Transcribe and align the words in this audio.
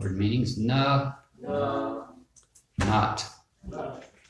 Word 0.00 0.16
meanings 0.16 0.56
na, 0.56 1.12
Na, 1.38 2.06
not. 2.78 3.26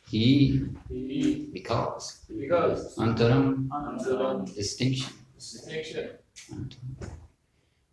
He, 0.08 0.64
he, 0.88 1.48
because. 1.52 2.24
because, 2.26 2.96
Antaram, 2.98 3.68
antaram, 3.68 4.52
distinction. 4.52 5.12
distinction, 5.36 6.08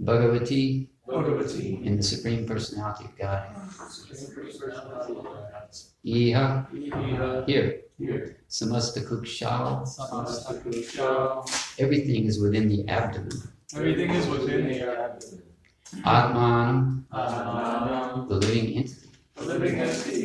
Bhagavati, 0.02 0.88
Bhagavati, 1.08 1.86
in 1.86 1.98
the 1.98 2.02
Supreme 2.04 2.48
Personality 2.48 3.06
of 3.06 3.16
God. 3.16 3.44
Supreme 3.92 4.48
Personality 4.60 5.14
of 5.14 5.24
God. 5.24 5.70
Iha, 6.04 6.68
Iha, 6.74 7.46
here. 7.46 7.82
here, 8.00 8.38
Samasta 8.50 9.06
Kukshal, 9.06 9.86
everything 11.78 12.26
is 12.26 12.42
within 12.42 12.70
the 12.70 12.88
abdomen. 12.88 13.30
everything 13.76 14.10
is 14.10 14.26
within 14.28 14.68
the 14.68 14.82
abdomen. 14.82 15.44
Atmanam, 15.96 17.04
Atmanam, 17.14 18.28
the 18.28 18.36
living 18.36 18.76
entity. 18.78 19.08
the 19.36 19.44
living 19.46 19.80
entity, 19.80 20.24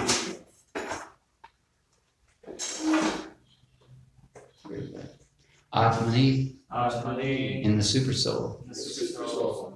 Atmani, 5.72 6.56
Atmani, 6.72 7.62
in 7.62 7.72
the 7.72 7.76
the 7.76 7.82
super 7.82 8.12
soul, 8.12 8.66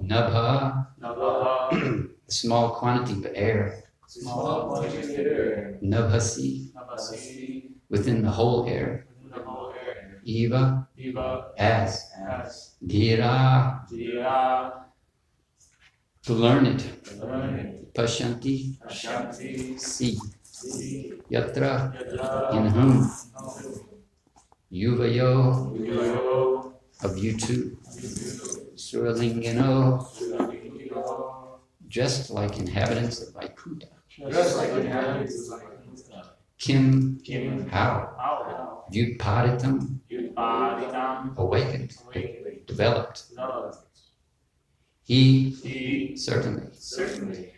Nabha, 0.02 0.88
Navaha, 1.00 2.08
the 2.26 2.32
small 2.32 2.70
quantity 2.70 3.20
of 3.24 3.32
air. 3.34 3.84
small 4.08 4.68
quantity 4.68 4.98
of 4.98 5.10
air, 5.26 5.78
Nabhasi, 5.82 6.72
Navasi, 6.72 7.70
within 7.88 8.22
the 8.22 8.30
whole 8.30 8.66
air. 8.68 9.06
within 9.22 9.38
the 9.38 9.44
whole 9.48 9.72
air, 9.72 10.20
Eva, 10.24 10.88
Eva, 10.98 11.52
as. 11.56 12.10
as, 12.28 12.74
Dhira, 12.84 13.86
Diya, 13.88 14.85
to 16.26 16.34
learn 16.34 16.66
it. 16.66 16.82
Pashanti, 17.94 18.76
Ashanti, 18.84 19.78
see. 19.78 20.18
Yatra, 21.30 21.94
in 22.52 22.66
whom. 22.66 23.10
Yuvayo, 24.72 25.32
of 27.04 27.16
you 27.16 27.36
two. 27.36 27.78
Suralingano, 28.74 30.04
dressed 31.88 32.30
like 32.30 32.58
inhabitants 32.58 33.22
of 33.22 33.34
Vaikuntha. 33.34 33.86
just 34.28 34.56
like 34.56 34.70
inhabitants 34.70 35.48
of 35.52 35.60
Vaikuntha. 35.62 36.32
Kim, 36.58 37.20
Kim, 37.22 37.68
how? 37.68 38.84
Vyupaditam, 38.92 40.00
Yupadikam, 40.10 41.36
awakened, 41.38 41.96
awakening, 42.04 42.60
developed. 42.66 43.22
He, 45.06 45.50
he, 45.50 46.16
certainly. 46.16 46.66
certainly, 46.72 47.52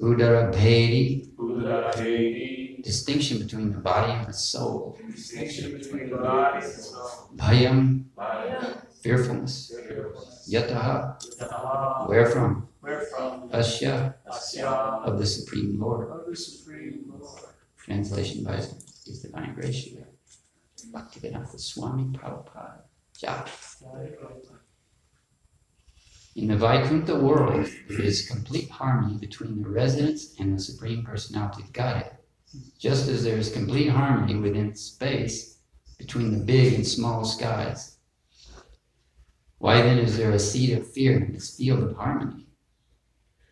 Udara 0.00 0.50
Bhedi, 0.50 1.28
Udara 1.36 2.82
distinction 2.82 3.38
between 3.40 3.72
the 3.72 3.78
body 3.78 4.12
and 4.12 4.26
the 4.26 4.32
soul. 4.32 4.98
distinction 5.12 5.76
between 5.76 6.08
the 6.08 6.16
body 6.16 6.64
and 6.64 6.72
the 6.72 6.82
soul, 6.82 7.28
Bhayam, 7.36 8.04
Maya, 8.16 8.76
fearfulness. 9.02 9.70
Yataha, 10.48 11.20
Yataha, 11.38 12.08
where 12.08 12.24
from? 12.24 12.68
where 12.80 13.00
from, 13.02 13.50
Asya, 13.50 14.14
Asya, 14.26 15.04
of 15.04 15.18
the 15.18 15.26
Supreme 15.26 15.78
Lord. 15.78 16.08
of 16.08 16.24
the 16.26 16.34
Supreme 16.34 17.04
Lord. 17.20 17.42
Translation 17.76 18.44
by 18.44 18.56
His 18.56 19.20
Divine 19.22 19.52
Grace, 19.54 19.88
Bhaktivedanta 20.90 21.58
Swami 21.60 22.04
Prabhupada. 22.16 22.84
Ja. 23.20 23.44
In 26.36 26.48
the 26.48 26.56
Vaikuntha 26.56 27.14
world, 27.14 27.68
there 27.88 28.02
is 28.02 28.28
complete 28.28 28.68
harmony 28.68 29.18
between 29.18 29.62
the 29.62 29.68
residents 29.68 30.34
and 30.40 30.52
the 30.52 30.60
Supreme 30.60 31.04
Personality 31.04 31.62
of 31.62 31.72
Godhead, 31.72 32.16
just 32.76 33.08
as 33.08 33.22
there 33.22 33.36
is 33.38 33.52
complete 33.52 33.88
harmony 33.88 34.34
within 34.34 34.74
space 34.74 35.58
between 35.96 36.32
the 36.32 36.44
big 36.44 36.74
and 36.74 36.84
small 36.84 37.24
skies. 37.24 37.98
Why 39.58 39.80
then 39.82 39.98
is 39.98 40.16
there 40.16 40.32
a 40.32 40.38
seed 40.40 40.76
of 40.76 40.90
fear 40.90 41.22
in 41.22 41.32
this 41.32 41.56
field 41.56 41.84
of 41.84 41.96
harmony? 41.96 42.48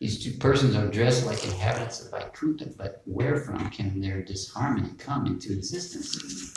These 0.01 0.25
two 0.25 0.33
persons 0.39 0.75
are 0.75 0.89
dressed 0.89 1.25
like 1.25 1.45
inhabitants 1.45 2.05
of 2.05 2.11
Vaikuntha, 2.11 2.73
but 2.77 3.03
where 3.05 3.37
from 3.37 3.71
can 3.71 4.01
their 4.01 4.23
disharmony 4.23 4.91
come 4.99 5.27
into 5.27 5.53
existence? 5.53 6.53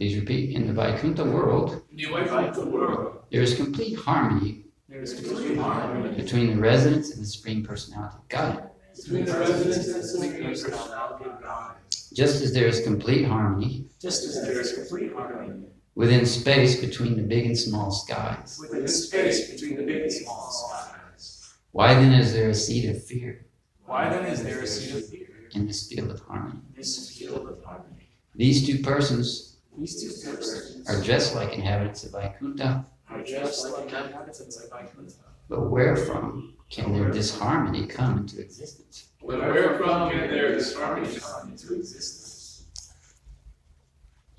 Please 0.00 0.18
repeat. 0.18 0.56
In 0.56 0.66
the 0.66 0.72
Vaikuntha 0.72 1.22
world, 1.22 1.82
the 1.92 2.06
Vaikuntha 2.06 2.64
world, 2.64 3.18
there 3.30 3.42
is 3.42 3.54
complete 3.54 3.98
harmony 3.98 4.64
there 4.88 5.02
is 5.02 5.12
complete 5.12 5.58
harmony 5.58 6.16
between 6.16 6.46
the 6.56 6.56
residents 6.58 7.12
and 7.12 7.22
the 7.22 7.26
Supreme 7.26 7.62
Personality 7.62 8.16
of 8.16 8.28
God. 8.30 8.70
between 8.96 9.26
the 9.26 9.38
residents 9.38 9.88
and 9.88 10.02
the 10.02 10.08
Supreme 10.08 10.44
Personality 10.44 11.24
of 11.26 11.42
God. 11.42 11.74
Just 12.14 12.40
as 12.40 12.54
there 12.54 12.66
is 12.66 12.80
complete 12.80 13.26
harmony 13.26 13.88
Just 14.00 14.24
as 14.24 14.40
there 14.42 14.58
is 14.58 14.72
complete 14.72 15.12
harmony 15.12 15.66
within 15.94 16.24
space 16.24 16.80
between 16.80 17.14
the 17.18 17.22
big 17.22 17.44
and 17.44 17.58
small 17.58 17.90
skies. 17.90 18.58
within 18.58 18.88
space 18.88 19.50
between 19.52 19.76
the 19.76 19.82
big 19.82 20.00
and 20.04 20.12
small 20.12 20.50
skies. 20.50 21.52
Why 21.72 21.92
then 21.92 22.14
is 22.14 22.32
there 22.32 22.48
a 22.48 22.54
seed 22.54 22.88
of 22.88 23.04
fear 23.04 23.44
Why 23.84 24.08
then 24.08 24.24
is 24.24 24.42
there 24.42 24.60
a 24.60 24.66
seed 24.66 24.96
of 24.96 25.10
fear 25.10 25.28
in 25.52 25.66
this 25.66 25.88
field 25.88 26.10
of 26.10 26.20
harmony? 26.20 26.60
in 26.70 26.74
this 26.74 27.10
field 27.18 27.46
of 27.46 27.62
harmony? 27.62 28.08
These 28.34 28.66
two 28.66 28.78
persons 28.78 29.49
These 29.78 30.02
two 30.02 30.36
persons 30.36 30.88
are 30.88 31.02
dressed 31.02 31.34
like 31.34 31.54
inhabitants 31.54 32.04
of 32.04 32.12
Vaikuntha, 32.12 32.84
are 33.08 33.22
just 33.22 33.70
like 33.70 33.84
inhabitants 33.84 34.40
of 34.40 34.70
Vaikuntha. 34.70 35.14
but 35.48 35.70
where 35.70 35.96
from 35.96 36.54
can 36.68 36.92
their 36.92 37.10
disharmony 37.10 37.86
come 37.86 38.18
into 38.18 38.40
existence? 38.40 39.08
But 39.20 39.38
wherefrom 39.40 40.10
can 40.10 40.30
their 40.30 40.54
disharmony 40.54 41.16
come 41.16 41.50
into 41.50 41.74
existence? 41.74 42.64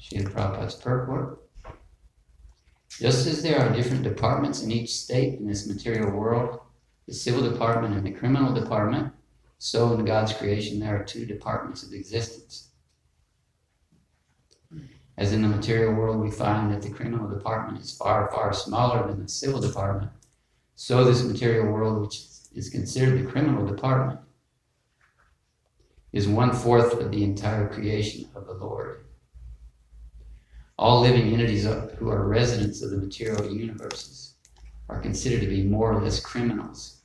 Srila 0.02 0.32
Prabhupada's 0.32 0.76
purport. 0.76 1.42
Just 2.90 3.26
as 3.26 3.42
there 3.42 3.60
are 3.60 3.74
different 3.74 4.04
departments 4.04 4.62
in 4.62 4.72
each 4.72 4.96
state 4.96 5.40
in 5.40 5.48
this 5.48 5.66
material 5.68 6.12
world, 6.12 6.60
the 7.08 7.14
civil 7.14 7.50
department 7.50 7.96
and 7.96 8.06
the 8.06 8.12
criminal 8.12 8.54
department, 8.54 9.12
so 9.58 9.94
in 9.94 10.06
God's 10.06 10.34
creation 10.34 10.80
there 10.80 11.00
are 11.00 11.04
two 11.04 11.26
departments 11.26 11.84
of 11.84 11.94
existence. 11.94 12.71
As 15.18 15.34
in 15.34 15.42
the 15.42 15.48
material 15.48 15.94
world, 15.94 16.20
we 16.20 16.32
find 16.32 16.72
that 16.72 16.82
the 16.82 16.90
criminal 16.90 17.28
department 17.28 17.84
is 17.84 17.96
far, 17.96 18.32
far 18.32 18.54
smaller 18.54 19.08
than 19.08 19.22
the 19.22 19.30
civil 19.30 19.60
department. 19.60 20.12
So, 20.76 21.04
this 21.04 21.24
material 21.24 21.72
world, 21.72 22.02
which 22.02 22.22
is 22.56 22.70
considered 22.70 23.20
the 23.20 23.30
criminal 23.32 23.66
department, 23.66 24.20
is 26.12 26.28
one 26.28 26.54
fourth 26.54 26.94
of 26.94 27.12
the 27.12 27.24
entire 27.24 27.70
creation 27.70 28.30
of 28.36 28.48
the 28.48 28.54
Lord. 28.54 29.06
All 30.78 31.02
living 31.02 31.34
entities 31.34 31.66
who 31.98 32.10
are 32.10 32.28
residents 32.28 32.82
of 32.82 32.90
the 32.92 32.98
material 32.98 33.52
universes 33.52 34.36
are 34.90 35.00
considered 35.00 35.42
to 35.42 35.48
be 35.48 35.64
more 35.64 35.94
or 35.94 36.02
less 36.02 36.20
criminals 36.20 37.02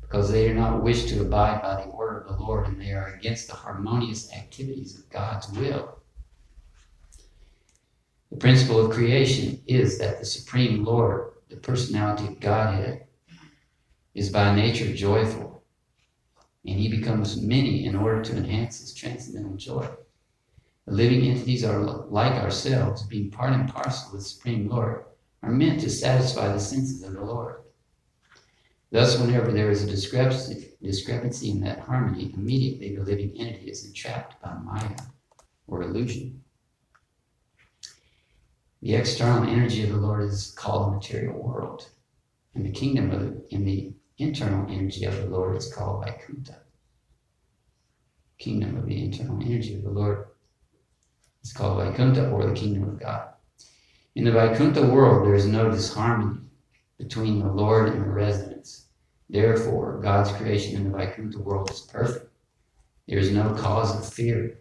because 0.00 0.30
they 0.30 0.48
do 0.48 0.54
not 0.54 0.82
wish 0.82 1.04
to 1.06 1.20
abide 1.20 1.60
by 1.62 1.76
the 1.76 1.90
order 1.90 2.20
of 2.20 2.38
the 2.38 2.42
Lord 2.42 2.66
and 2.66 2.80
they 2.80 2.92
are 2.92 3.14
against 3.14 3.48
the 3.48 3.54
harmonious 3.54 4.32
activities 4.32 4.98
of 4.98 5.08
God's 5.10 5.50
will. 5.50 5.97
The 8.30 8.36
principle 8.36 8.78
of 8.84 8.92
creation 8.92 9.62
is 9.66 9.98
that 9.98 10.18
the 10.18 10.26
Supreme 10.26 10.84
Lord, 10.84 11.32
the 11.48 11.56
personality 11.56 12.26
of 12.26 12.40
Godhead, 12.40 13.06
is 14.14 14.30
by 14.30 14.54
nature 14.54 14.92
joyful, 14.92 15.62
and 16.66 16.78
he 16.78 16.88
becomes 16.88 17.40
many 17.40 17.86
in 17.86 17.96
order 17.96 18.22
to 18.22 18.36
enhance 18.36 18.80
his 18.80 18.92
transcendental 18.92 19.56
joy. 19.56 19.88
The 20.86 20.92
living 20.92 21.22
entities 21.24 21.64
are 21.64 21.80
like 21.80 22.34
ourselves, 22.34 23.02
being 23.04 23.30
part 23.30 23.52
and 23.52 23.68
parcel 23.68 24.08
of 24.08 24.18
the 24.18 24.24
Supreme 24.24 24.68
Lord, 24.68 25.04
are 25.42 25.50
meant 25.50 25.80
to 25.80 25.90
satisfy 25.90 26.52
the 26.52 26.60
senses 26.60 27.02
of 27.02 27.14
the 27.14 27.24
Lord. 27.24 27.62
Thus, 28.90 29.18
whenever 29.18 29.52
there 29.52 29.70
is 29.70 29.84
a 29.84 29.86
discrepancy, 29.86 30.72
discrepancy 30.82 31.50
in 31.50 31.60
that 31.60 31.80
harmony, 31.80 32.32
immediately 32.34 32.96
the 32.96 33.04
living 33.04 33.32
entity 33.38 33.70
is 33.70 33.86
entrapped 33.86 34.40
by 34.42 34.54
Maya 34.54 34.96
or 35.66 35.82
illusion. 35.82 36.42
The 38.80 38.94
external 38.94 39.48
energy 39.48 39.82
of 39.82 39.90
the 39.90 39.96
Lord 39.96 40.22
is 40.22 40.52
called 40.52 40.86
the 40.86 40.96
material 40.96 41.42
world, 41.42 41.88
and 42.54 42.64
the 42.64 42.70
kingdom 42.70 43.10
of 43.10 43.20
the, 43.20 43.56
the 43.56 43.92
internal 44.18 44.70
energy 44.70 45.04
of 45.04 45.16
the 45.16 45.26
Lord 45.26 45.56
is 45.56 45.72
called 45.72 46.04
Vaikuntha. 46.04 46.60
Kingdom 48.38 48.76
of 48.76 48.86
the 48.86 49.04
internal 49.04 49.42
energy 49.42 49.74
of 49.74 49.82
the 49.82 49.90
Lord 49.90 50.26
is 51.42 51.52
called 51.52 51.78
Vaikuntha 51.78 52.30
or 52.30 52.46
the 52.46 52.54
kingdom 52.54 52.84
of 52.84 53.00
God. 53.00 53.30
In 54.14 54.24
the 54.24 54.30
Vaikuntha 54.30 54.86
world, 54.86 55.26
there 55.26 55.34
is 55.34 55.46
no 55.46 55.70
disharmony 55.70 56.40
between 56.98 57.40
the 57.40 57.52
Lord 57.52 57.88
and 57.88 58.04
the 58.04 58.08
residents. 58.08 58.86
Therefore, 59.28 60.00
God's 60.00 60.30
creation 60.32 60.76
in 60.76 60.84
the 60.84 60.96
Vaikuntha 60.96 61.40
world 61.40 61.70
is 61.70 61.80
perfect. 61.80 62.30
There 63.08 63.18
is 63.18 63.32
no 63.32 63.54
cause 63.54 63.96
of 63.96 64.12
fear. 64.12 64.60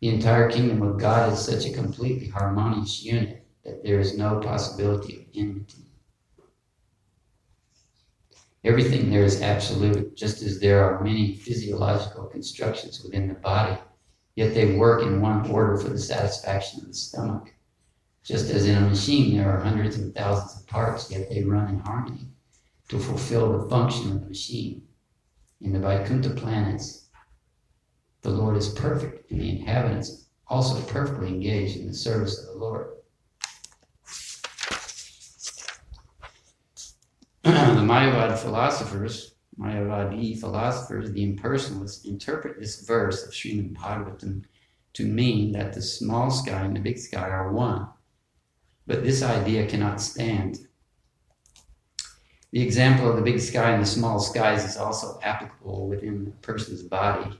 The 0.00 0.08
entire 0.08 0.48
kingdom 0.48 0.82
of 0.82 1.00
God 1.00 1.32
is 1.32 1.40
such 1.40 1.66
a 1.66 1.72
completely 1.72 2.28
harmonious 2.28 3.02
unit 3.02 3.44
that 3.64 3.82
there 3.82 3.98
is 3.98 4.16
no 4.16 4.38
possibility 4.38 5.16
of 5.16 5.22
enmity. 5.34 5.86
Everything 8.64 9.10
there 9.10 9.24
is 9.24 9.42
absolute, 9.42 10.16
just 10.16 10.42
as 10.42 10.60
there 10.60 10.84
are 10.84 11.02
many 11.02 11.34
physiological 11.34 12.26
constructions 12.26 13.02
within 13.02 13.26
the 13.26 13.34
body, 13.34 13.76
yet 14.36 14.54
they 14.54 14.76
work 14.76 15.02
in 15.02 15.20
one 15.20 15.50
order 15.50 15.76
for 15.76 15.88
the 15.88 15.98
satisfaction 15.98 16.80
of 16.82 16.88
the 16.88 16.94
stomach. 16.94 17.54
Just 18.22 18.50
as 18.50 18.66
in 18.66 18.76
a 18.76 18.88
machine 18.88 19.36
there 19.36 19.50
are 19.50 19.60
hundreds 19.60 19.96
and 19.96 20.14
thousands 20.14 20.60
of 20.60 20.66
parts, 20.68 21.10
yet 21.10 21.28
they 21.28 21.42
run 21.42 21.68
in 21.68 21.80
harmony 21.80 22.28
to 22.88 22.98
fulfill 22.98 23.58
the 23.58 23.68
function 23.68 24.12
of 24.12 24.20
the 24.20 24.28
machine. 24.28 24.86
In 25.60 25.72
the 25.72 25.80
Vaikuntha 25.80 26.30
planets, 26.30 27.07
the 28.22 28.30
Lord 28.30 28.56
is 28.56 28.68
perfect, 28.68 29.30
and 29.30 29.40
the 29.40 29.50
inhabitants 29.50 30.26
also 30.48 30.80
perfectly 30.82 31.28
engaged 31.28 31.76
in 31.76 31.86
the 31.86 31.94
service 31.94 32.38
of 32.38 32.46
the 32.46 32.58
Lord. 32.58 32.88
the 37.42 37.50
Mayavad 37.50 38.38
philosophers, 38.38 39.34
Mayavadi 39.58 40.38
philosophers, 40.38 41.12
the 41.12 41.34
impersonalists, 41.34 42.04
interpret 42.04 42.58
this 42.58 42.86
verse 42.86 43.24
of 43.24 43.32
Srimad 43.32 43.74
Bhagavatam 43.74 44.44
to 44.94 45.06
mean 45.06 45.52
that 45.52 45.72
the 45.72 45.82
small 45.82 46.30
sky 46.30 46.62
and 46.62 46.74
the 46.74 46.80
big 46.80 46.98
sky 46.98 47.28
are 47.28 47.52
one. 47.52 47.88
But 48.86 49.04
this 49.04 49.22
idea 49.22 49.66
cannot 49.66 50.00
stand. 50.00 50.58
The 52.50 52.62
example 52.62 53.08
of 53.10 53.16
the 53.16 53.22
big 53.22 53.40
sky 53.40 53.72
and 53.72 53.82
the 53.82 53.86
small 53.86 54.18
skies 54.18 54.64
is 54.64 54.76
also 54.76 55.20
applicable 55.22 55.86
within 55.88 56.32
a 56.34 56.46
person's 56.46 56.82
body. 56.82 57.38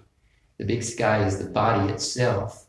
The 0.58 0.64
big 0.64 0.82
sky 0.82 1.25
is 1.25 1.38
the 1.38 1.50
body 1.50 1.93
itself, 1.93 2.66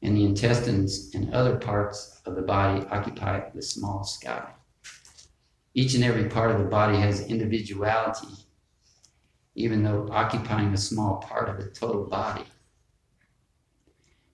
and 0.00 0.16
the 0.16 0.24
intestines 0.24 1.10
and 1.14 1.34
other 1.34 1.56
parts 1.56 2.20
of 2.24 2.36
the 2.36 2.42
body 2.42 2.86
occupy 2.86 3.50
the 3.50 3.62
small 3.62 4.04
sky. 4.04 4.52
Each 5.74 5.94
and 5.94 6.04
every 6.04 6.28
part 6.28 6.52
of 6.52 6.58
the 6.58 6.68
body 6.68 6.96
has 6.98 7.26
individuality, 7.26 8.28
even 9.56 9.82
though 9.82 10.08
occupying 10.12 10.72
a 10.72 10.76
small 10.76 11.16
part 11.16 11.48
of 11.48 11.56
the 11.56 11.70
total 11.70 12.04
body. 12.04 12.44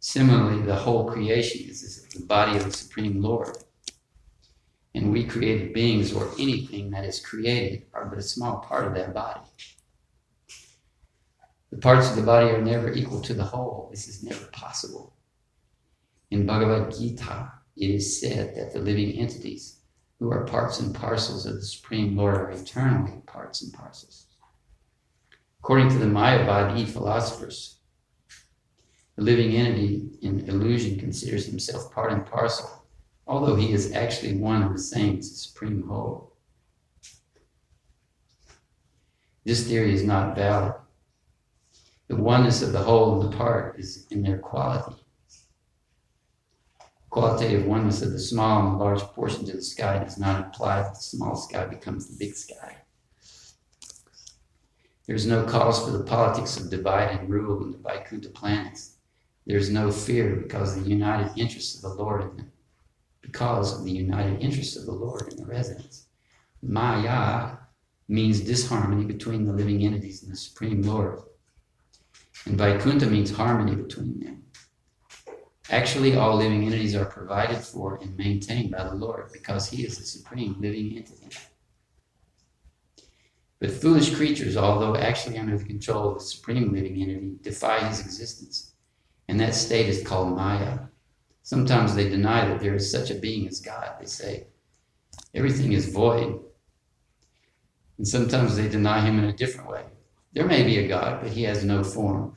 Similarly, 0.01 0.63
the 0.63 0.75
whole 0.75 1.11
creation 1.11 1.69
is 1.69 2.07
the 2.15 2.27
body 2.27 2.59
of 2.59 2.65
the 2.65 2.73
Supreme 2.73 3.23
Lord. 3.23 3.57
And 4.95 5.13
we 5.13 5.25
created 5.25 5.73
beings, 5.73 6.13
or 6.13 6.31
anything 6.39 6.91
that 6.91 7.05
is 7.05 7.25
created, 7.25 7.87
are 7.95 8.07
but 8.07 8.19
a 8.19 8.23
small 8.23 8.59
part 8.59 8.87
of 8.87 8.95
that 8.95 9.15
body. 9.15 9.41
The 11.71 11.79
parts 11.79 12.11
of 12.11 12.17
the 12.17 12.23
body 12.23 12.51
are 12.51 12.61
never 12.61 12.93
equal 12.93 13.21
to 13.23 13.35
the 13.35 13.45
whole. 13.45 13.89
This 13.91 14.09
is 14.09 14.25
never 14.25 14.47
possible. 14.47 15.15
In 16.31 16.47
Bhagavad 16.47 16.93
Gita, 16.97 17.53
it 17.77 17.91
is 17.91 18.21
said 18.21 18.57
that 18.57 18.73
the 18.73 18.81
living 18.81 19.13
entities 19.13 19.81
who 20.19 20.31
are 20.31 20.45
parts 20.45 20.81
and 20.81 20.95
parcels 20.95 21.47
of 21.47 21.55
the 21.55 21.63
Supreme 21.63 22.17
Lord 22.17 22.35
are 22.35 22.51
eternally 22.51 23.23
parts 23.27 23.63
and 23.63 23.73
parcels. 23.73 24.27
According 25.61 25.91
to 25.91 25.99
the 25.99 26.07
Mayavadi 26.07 26.89
philosophers, 26.89 27.79
the 29.17 29.23
living 29.23 29.53
entity 29.53 30.19
in 30.23 30.41
illusion 30.49 30.99
considers 30.99 31.47
himself 31.47 31.93
part 31.93 32.13
and 32.13 32.27
parcel, 32.27 32.85
although 33.27 33.55
he 33.55 33.73
is 33.73 33.93
actually 33.93 34.37
one 34.37 34.63
and 34.63 34.75
the 34.75 34.83
same 34.83 35.19
as 35.19 35.31
the 35.31 35.37
Supreme 35.37 35.87
Whole. 35.87 36.37
This 39.45 39.67
theory 39.67 39.95
is 39.95 40.03
not 40.03 40.35
valid. 40.35 40.75
The 42.11 42.17
oneness 42.17 42.61
of 42.61 42.73
the 42.73 42.83
whole 42.83 43.23
and 43.23 43.33
the 43.33 43.37
part 43.37 43.79
is 43.79 44.09
in 44.11 44.23
their 44.23 44.39
quality 44.39 44.97
qualitative 47.09 47.67
oneness 47.67 48.03
of 48.03 48.11
the 48.11 48.19
small 48.19 48.69
and 48.69 48.79
large 48.81 49.01
portions 49.01 49.49
of 49.49 49.55
the 49.57 49.63
sky 49.63 49.99
does 50.03 50.19
not 50.19 50.45
imply 50.45 50.83
that 50.83 50.95
the 50.95 51.01
small 51.01 51.37
sky 51.37 51.67
becomes 51.67 52.09
the 52.09 52.17
big 52.19 52.35
sky. 52.35 52.77
There's 55.07 55.25
no 55.25 55.45
cause 55.45 55.85
for 55.85 55.93
the 55.93 56.03
politics 56.03 56.57
of 56.57 56.69
divide 56.69 57.11
and 57.17 57.31
rule 57.31 57.63
in 57.63 57.71
the 57.71 57.79
Vaikuntha 57.79 58.31
planets. 58.31 58.97
There's 59.47 59.71
no 59.71 59.93
fear 59.93 60.35
because 60.35 60.77
of 60.77 60.85
the 60.85 60.91
united 60.91 61.37
interests 61.37 61.77
of 61.77 61.83
the 61.83 62.03
Lord 62.03 62.23
in 62.23 62.37
the, 62.39 62.45
because 63.23 63.79
of 63.79 63.85
the 63.85 63.93
united 63.93 64.41
interests 64.41 64.77
of 64.77 64.85
the 64.87 64.93
Lord 64.93 65.33
in 65.33 65.37
the 65.37 65.47
residents. 65.47 66.07
Maya 66.61 67.57
means 68.09 68.41
disharmony 68.41 69.05
between 69.05 69.45
the 69.45 69.53
living 69.53 69.85
entities 69.85 70.25
and 70.25 70.33
the 70.33 70.37
Supreme 70.37 70.83
Lord. 70.83 71.21
And 72.47 72.57
Vaikuntha 72.57 73.07
means 73.07 73.31
harmony 73.31 73.77
between 73.77 74.21
them. 74.21 74.45
Actually, 75.71 76.17
all 76.17 76.37
living 76.37 76.65
entities 76.65 76.97
are 76.97 77.05
provided 77.05 77.59
for 77.59 78.01
and 78.03 78.17
maintained 78.17 78.73
by 78.73 78.83
the 78.83 78.95
Lord 78.95 79.31
because 79.33 79.69
He 79.69 79.85
is 79.85 79.99
the 79.99 80.05
supreme 80.05 80.57
living 80.59 80.97
entity. 80.97 81.37
But 83.61 83.71
foolish 83.71 84.15
creatures, 84.15 84.57
although 84.57 84.97
actually 84.97 85.39
under 85.39 85.57
the 85.57 85.65
control 85.65 86.09
of 86.09 86.15
the 86.19 86.25
supreme 86.25 86.73
living 86.73 87.01
entity, 87.01 87.37
defy 87.43 87.87
His 87.87 88.01
existence. 88.01 88.73
And 89.29 89.39
that 89.39 89.55
state 89.55 89.87
is 89.87 90.03
called 90.03 90.35
Maya. 90.35 90.79
Sometimes 91.43 91.95
they 91.95 92.09
deny 92.09 92.49
that 92.49 92.61
there 92.61 92.75
is 92.75 92.91
such 92.91 93.11
a 93.11 93.15
being 93.15 93.47
as 93.47 93.61
God. 93.61 93.97
They 94.01 94.07
say 94.07 94.47
everything 95.35 95.73
is 95.73 95.93
void. 95.93 96.41
And 97.99 98.09
sometimes 98.09 98.57
they 98.57 98.69
deny 98.69 99.03
Him 99.03 99.19
in 99.19 99.27
a 99.27 99.33
different 99.33 99.71
way. 99.71 99.85
There 100.33 100.47
may 100.47 100.63
be 100.63 100.79
a 100.79 100.89
God, 100.89 101.21
but 101.23 101.33
He 101.33 101.43
has 101.45 101.65
no 101.65 101.83
form. 101.83 102.37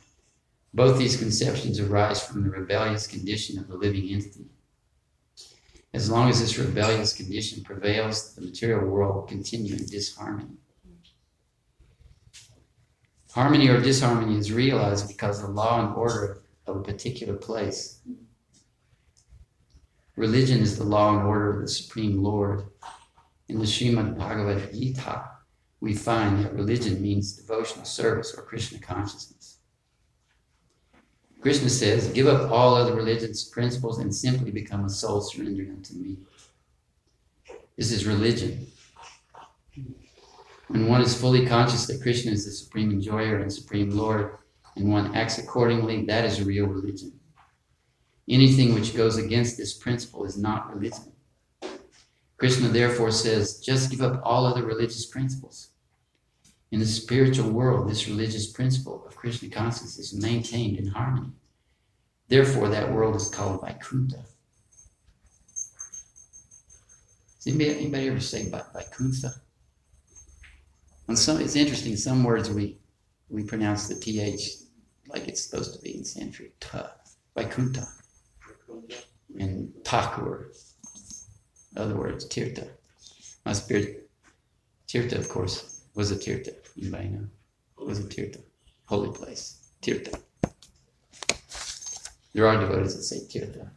Both 0.74 0.98
these 0.98 1.18
conceptions 1.18 1.80
arise 1.80 2.26
from 2.26 2.44
the 2.44 2.50
rebellious 2.50 3.06
condition 3.06 3.60
of 3.60 3.68
the 3.68 3.76
living 3.76 4.10
entity. 4.10 4.46
As 5.94 6.10
long 6.10 6.30
as 6.30 6.40
this 6.40 6.58
rebellious 6.58 7.14
condition 7.14 7.64
prevails, 7.64 8.34
the 8.34 8.42
material 8.42 8.88
world 8.88 9.16
will 9.16 9.22
continue 9.24 9.76
in 9.76 9.86
disharmony. 9.86 10.58
Harmony 13.32 13.68
or 13.70 13.80
disharmony 13.80 14.38
is 14.38 14.52
realized 14.52 15.08
because 15.08 15.40
of 15.40 15.48
the 15.48 15.54
law 15.54 15.86
and 15.86 15.96
order 15.96 16.42
of 16.66 16.78
a 16.78 16.84
particular 16.84 17.36
place. 17.36 18.00
Religion 20.16 20.60
is 20.60 20.78
the 20.78 20.84
law 20.84 21.18
and 21.18 21.28
order 21.28 21.56
of 21.56 21.62
the 21.62 21.68
Supreme 21.68 22.24
Lord. 22.24 22.66
In 23.48 23.60
the 23.60 23.66
Srimad 23.66 24.18
Bhagavad 24.18 24.72
Gita, 24.72 25.30
we 25.84 25.94
find 25.94 26.40
that 26.42 26.54
religion 26.54 27.02
means 27.02 27.34
devotional 27.34 27.84
service 27.84 28.34
or 28.34 28.42
Krishna 28.42 28.80
consciousness. 28.80 29.58
Krishna 31.42 31.68
says, 31.68 32.08
Give 32.08 32.26
up 32.26 32.50
all 32.50 32.74
other 32.74 32.96
religious 32.96 33.44
principles 33.44 34.00
and 34.00 34.16
simply 34.16 34.50
become 34.50 34.86
a 34.86 34.90
soul 34.90 35.20
surrendering 35.20 35.72
unto 35.72 35.96
me. 35.96 36.20
This 37.76 37.92
is 37.92 38.06
religion. 38.06 38.66
When 40.70 40.88
one 40.88 41.02
is 41.02 41.20
fully 41.20 41.46
conscious 41.46 41.86
that 41.88 42.02
Krishna 42.02 42.32
is 42.32 42.46
the 42.46 42.52
supreme 42.52 42.90
enjoyer 42.90 43.40
and 43.40 43.52
supreme 43.52 43.90
Lord, 43.90 44.38
and 44.78 44.90
one 44.90 45.14
acts 45.14 45.38
accordingly, 45.38 46.06
that 46.06 46.24
is 46.24 46.42
real 46.42 46.66
religion. 46.66 47.12
Anything 48.30 48.74
which 48.74 48.96
goes 48.96 49.18
against 49.18 49.58
this 49.58 49.74
principle 49.74 50.24
is 50.24 50.38
not 50.38 50.74
religion. 50.74 51.12
Krishna 52.38 52.70
therefore 52.70 53.12
says, 53.12 53.60
just 53.60 53.92
give 53.92 54.02
up 54.02 54.22
all 54.24 54.46
other 54.46 54.64
religious 54.64 55.06
principles. 55.06 55.72
In 56.74 56.80
the 56.80 56.88
spiritual 56.88 57.52
world, 57.52 57.88
this 57.88 58.08
religious 58.08 58.52
principle 58.52 59.06
of 59.06 59.16
Krishna 59.16 59.48
consciousness 59.48 60.00
is 60.00 60.20
maintained 60.20 60.80
in 60.80 60.88
harmony. 60.88 61.32
Therefore, 62.30 62.68
that 62.68 62.92
world 62.92 63.16
is 63.16 63.30
called 63.30 63.62
Vaikuntha. 63.62 64.26
Does 67.36 67.46
anybody, 67.46 67.78
anybody 67.78 68.08
ever 68.08 68.20
say 68.20 68.50
Vaikuntha? 68.50 69.36
On 71.08 71.16
some, 71.16 71.40
it's 71.42 71.56
interesting. 71.56 71.96
Some 71.96 72.24
words 72.24 72.50
we 72.50 72.80
we 73.30 73.44
pronounce 73.44 73.88
the 73.88 73.94
th 73.94 74.64
like 75.10 75.28
it's 75.28 75.44
supposed 75.44 75.76
to 75.76 75.82
be 75.84 75.96
in 75.96 76.04
Sanskrit. 76.04 76.60
Ta, 76.60 76.90
Vaikuntha, 77.38 77.88
and 79.40 79.72
Thakur. 79.86 80.50
Other 81.78 81.96
words, 81.96 82.26
Tirtha. 82.26 82.68
My 83.46 83.54
spirit, 83.54 84.10
Tirtha, 84.88 85.20
of 85.20 85.30
course, 85.30 85.84
was 85.94 86.10
a 86.10 86.16
Tirtha. 86.16 86.63
Anybody 86.80 87.10
know? 87.10 87.28
Was 87.78 88.00
a 88.00 88.04
Tirtha, 88.04 88.42
holy 88.86 89.12
place, 89.12 89.58
Tirtha. 89.82 90.20
There 92.34 92.48
are 92.48 92.58
devotees 92.58 92.96
that 92.96 93.04
say 93.04 93.20
Tirtha. 93.28 93.70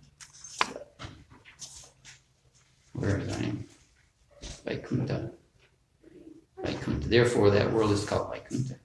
Where 2.92 3.18
is 3.18 3.32
I 3.32 3.42
am? 3.42 3.66
Vaikuntha. 4.64 5.32
Vaikuntha. 6.62 7.08
Therefore, 7.08 7.50
that 7.50 7.72
world 7.72 7.90
is 7.90 8.04
called 8.04 8.30
Vaikuntha. 8.30 8.76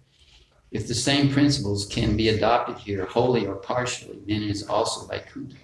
If 0.71 0.87
the 0.87 0.95
same 0.95 1.31
principles 1.31 1.85
can 1.85 2.17
be 2.17 2.29
adopted 2.29 2.77
here, 2.77 3.05
wholly 3.05 3.45
or 3.45 3.55
partially, 3.55 4.19
then 4.27 4.43
it 4.43 4.49
is 4.49 4.67
also 4.67 5.05
Vaikuntha. 5.07 5.55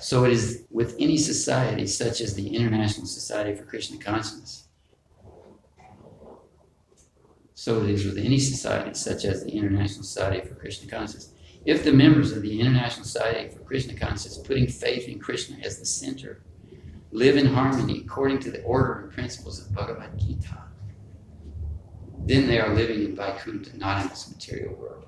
So 0.00 0.24
it 0.24 0.32
is 0.32 0.64
with 0.70 0.94
any 0.98 1.16
society, 1.16 1.86
such 1.86 2.20
as 2.20 2.34
the 2.34 2.54
International 2.54 3.06
Society 3.06 3.58
for 3.58 3.64
Krishna 3.64 3.98
Consciousness, 3.98 4.67
so 7.58 7.82
it 7.82 7.90
is 7.90 8.04
with 8.04 8.18
any 8.18 8.38
society, 8.38 8.94
such 8.94 9.24
as 9.24 9.42
the 9.42 9.50
International 9.50 10.04
Society 10.04 10.46
for 10.46 10.54
Krishna 10.54 10.88
Consciousness. 10.88 11.32
If 11.66 11.82
the 11.82 11.92
members 11.92 12.30
of 12.30 12.40
the 12.42 12.60
International 12.60 13.04
Society 13.04 13.48
for 13.52 13.58
Krishna 13.64 13.94
Consciousness, 13.94 14.38
putting 14.38 14.68
faith 14.68 15.08
in 15.08 15.18
Krishna 15.18 15.56
as 15.64 15.80
the 15.80 15.84
center, 15.84 16.40
live 17.10 17.36
in 17.36 17.46
harmony 17.46 18.02
according 18.06 18.38
to 18.42 18.52
the 18.52 18.62
order 18.62 19.00
and 19.00 19.12
principles 19.12 19.60
of 19.60 19.74
Bhagavad 19.74 20.16
Gita, 20.16 20.56
then 22.26 22.46
they 22.46 22.60
are 22.60 22.72
living 22.72 23.02
in 23.02 23.16
Vaikuntha, 23.16 23.76
not 23.76 24.02
in 24.02 24.08
this 24.08 24.32
material 24.32 24.76
world. 24.76 25.06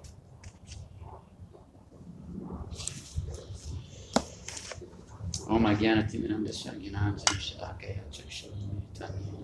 Om 5.48 5.62
Agyanatimidam 5.66 6.44
Dashagyanam 6.44 7.16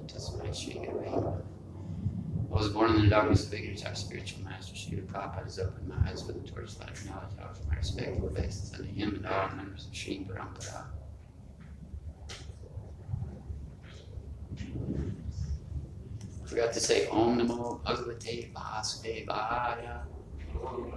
Tasmai 0.09 0.53
Shri 0.53 1.56
I 2.57 2.59
was 2.59 2.69
born 2.71 2.95
in 2.95 3.03
the 3.03 3.09
darkness 3.09 3.47
of 3.47 3.53
ignorance. 3.53 3.85
Our 3.85 3.95
spiritual 3.95 4.43
master, 4.43 4.75
Srila 4.75 5.05
Prabhupada, 5.09 5.45
has 5.45 5.59
opened 5.59 5.89
my 5.89 5.97
eyes 6.09 6.25
with 6.25 6.43
the 6.43 6.51
torchlight 6.51 6.91
of 6.91 7.05
knowledge. 7.05 7.33
I 7.39 7.43
offer 7.43 7.63
my 7.69 7.77
respectful 7.77 8.29
obeisance 8.29 8.73
unto 8.73 8.91
him 8.91 9.17
and 9.17 9.27
all 9.27 9.51
members 9.55 9.87
of 9.87 9.95
Sri 9.95 10.27
Parampara. 10.27 10.85
Forgot 16.47 16.73
to 16.73 16.81
say 16.81 17.07
Om 17.09 17.41
Namo 17.41 17.83
Bhagavate 17.85 18.51
Vasudevaya. 18.55 20.07
Om 20.59 20.91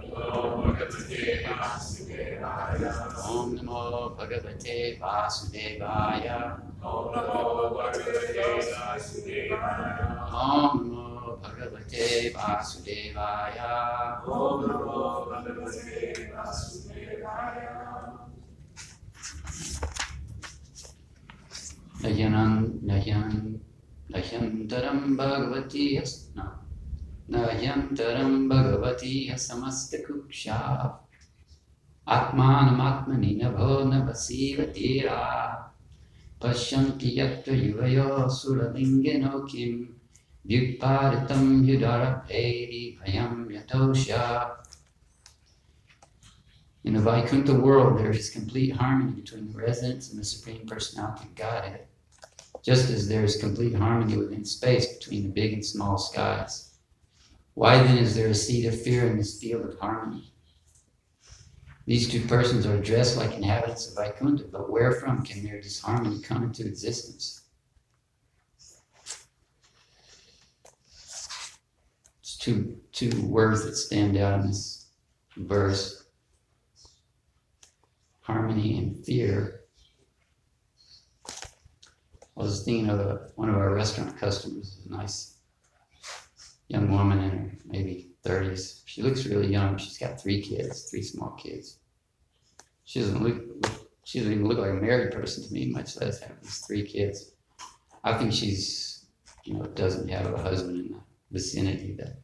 Namo 3.58 4.16
Bhagavate 4.16 4.98
Vasudevaya. 4.98 6.58
Om 6.82 7.12
Namo 7.12 7.76
Bhagavate 7.76 8.64
Vasudevaya. 8.72 11.09
Nayanan 22.00 22.80
Nayan 22.84 23.60
Nayantaram 24.12 25.16
Bhagavati 25.16 25.96
Yas 25.96 26.28
no. 26.34 26.44
Nayantaram 27.30 28.48
Bhagavati 28.48 29.32
Samastikuksha 29.32 30.92
Atmanam 32.06 32.76
Nabho 33.40 33.84
Navasivatira 33.88 35.56
Pashyanti 36.40 37.16
Yatra 37.16 37.54
Yuvayo 37.56 38.28
Suralingeno 38.28 39.48
Kim 39.48 39.99
Vyuparitam 40.48 41.64
Yudarabhedi 41.64 42.98
Bhayam 42.98 43.48
Yatosha 43.48 44.56
In 46.84 46.94
the 46.94 47.00
Vaikuntha 47.00 47.54
world, 47.54 47.98
there 47.98 48.10
is 48.10 48.30
complete 48.30 48.70
harmony 48.70 49.12
between 49.12 49.52
the 49.52 49.58
residents 49.58 50.10
and 50.10 50.18
the 50.18 50.24
Supreme 50.24 50.66
Personality 50.66 51.24
of 51.26 51.34
Godhead, 51.34 51.86
just 52.62 52.90
as 52.90 53.06
there 53.06 53.22
is 53.22 53.36
complete 53.36 53.74
harmony 53.74 54.16
within 54.16 54.44
space 54.44 54.86
between 54.96 55.24
the 55.24 55.28
big 55.28 55.52
and 55.52 55.64
small 55.64 55.98
skies. 55.98 56.70
Why 57.54 57.82
then 57.82 57.98
is 57.98 58.14
there 58.14 58.28
a 58.28 58.34
seed 58.34 58.64
of 58.64 58.80
fear 58.80 59.06
in 59.06 59.18
this 59.18 59.38
field 59.38 59.66
of 59.66 59.78
harmony? 59.78 60.32
These 61.84 62.08
two 62.08 62.24
persons 62.26 62.64
are 62.66 62.80
dressed 62.80 63.16
like 63.16 63.34
inhabitants 63.34 63.88
of 63.88 63.96
Vaikuntha, 63.96 64.44
but 64.44 64.70
where 64.70 64.92
from 64.92 65.22
can 65.22 65.44
their 65.44 65.60
disharmony 65.60 66.22
come 66.22 66.44
into 66.44 66.64
existence? 66.66 67.42
It's 72.20 72.29
two, 72.40 72.78
two 72.92 73.10
words 73.26 73.64
that 73.64 73.76
stand 73.76 74.16
out 74.16 74.40
in 74.40 74.46
this 74.48 74.86
verse 75.36 76.04
harmony 78.22 78.78
and 78.78 79.04
fear. 79.04 79.60
I 81.28 82.42
was 82.42 82.64
thinking 82.64 82.88
of 82.88 82.98
a, 82.98 83.28
one 83.34 83.50
of 83.50 83.56
our 83.56 83.74
restaurant 83.74 84.16
customers, 84.18 84.80
a 84.88 84.92
nice 84.92 85.34
young 86.68 86.90
woman 86.90 87.18
in 87.20 87.30
her 87.30 87.52
maybe 87.66 88.12
30s. 88.24 88.80
She 88.86 89.02
looks 89.02 89.26
really 89.26 89.48
young. 89.48 89.76
She's 89.76 89.98
got 89.98 90.20
three 90.20 90.40
kids, 90.40 90.88
three 90.90 91.02
small 91.02 91.32
kids. 91.32 91.78
She 92.84 93.00
doesn't 93.00 93.22
look, 93.22 93.82
she 94.04 94.20
doesn't 94.20 94.32
even 94.32 94.48
look 94.48 94.58
like 94.58 94.70
a 94.70 94.74
married 94.74 95.12
person 95.12 95.44
to 95.44 95.52
me, 95.52 95.66
much 95.66 96.00
less 96.00 96.20
have 96.20 96.40
these 96.42 96.58
three 96.66 96.86
kids. 96.86 97.32
I 98.02 98.16
think 98.16 98.32
she's, 98.32 99.04
you 99.44 99.54
know, 99.54 99.64
doesn't 99.64 100.08
have 100.08 100.32
a 100.32 100.42
husband 100.42 100.78
in 100.78 100.92
the 100.92 101.00
vicinity 101.30 101.94
that 101.98 102.16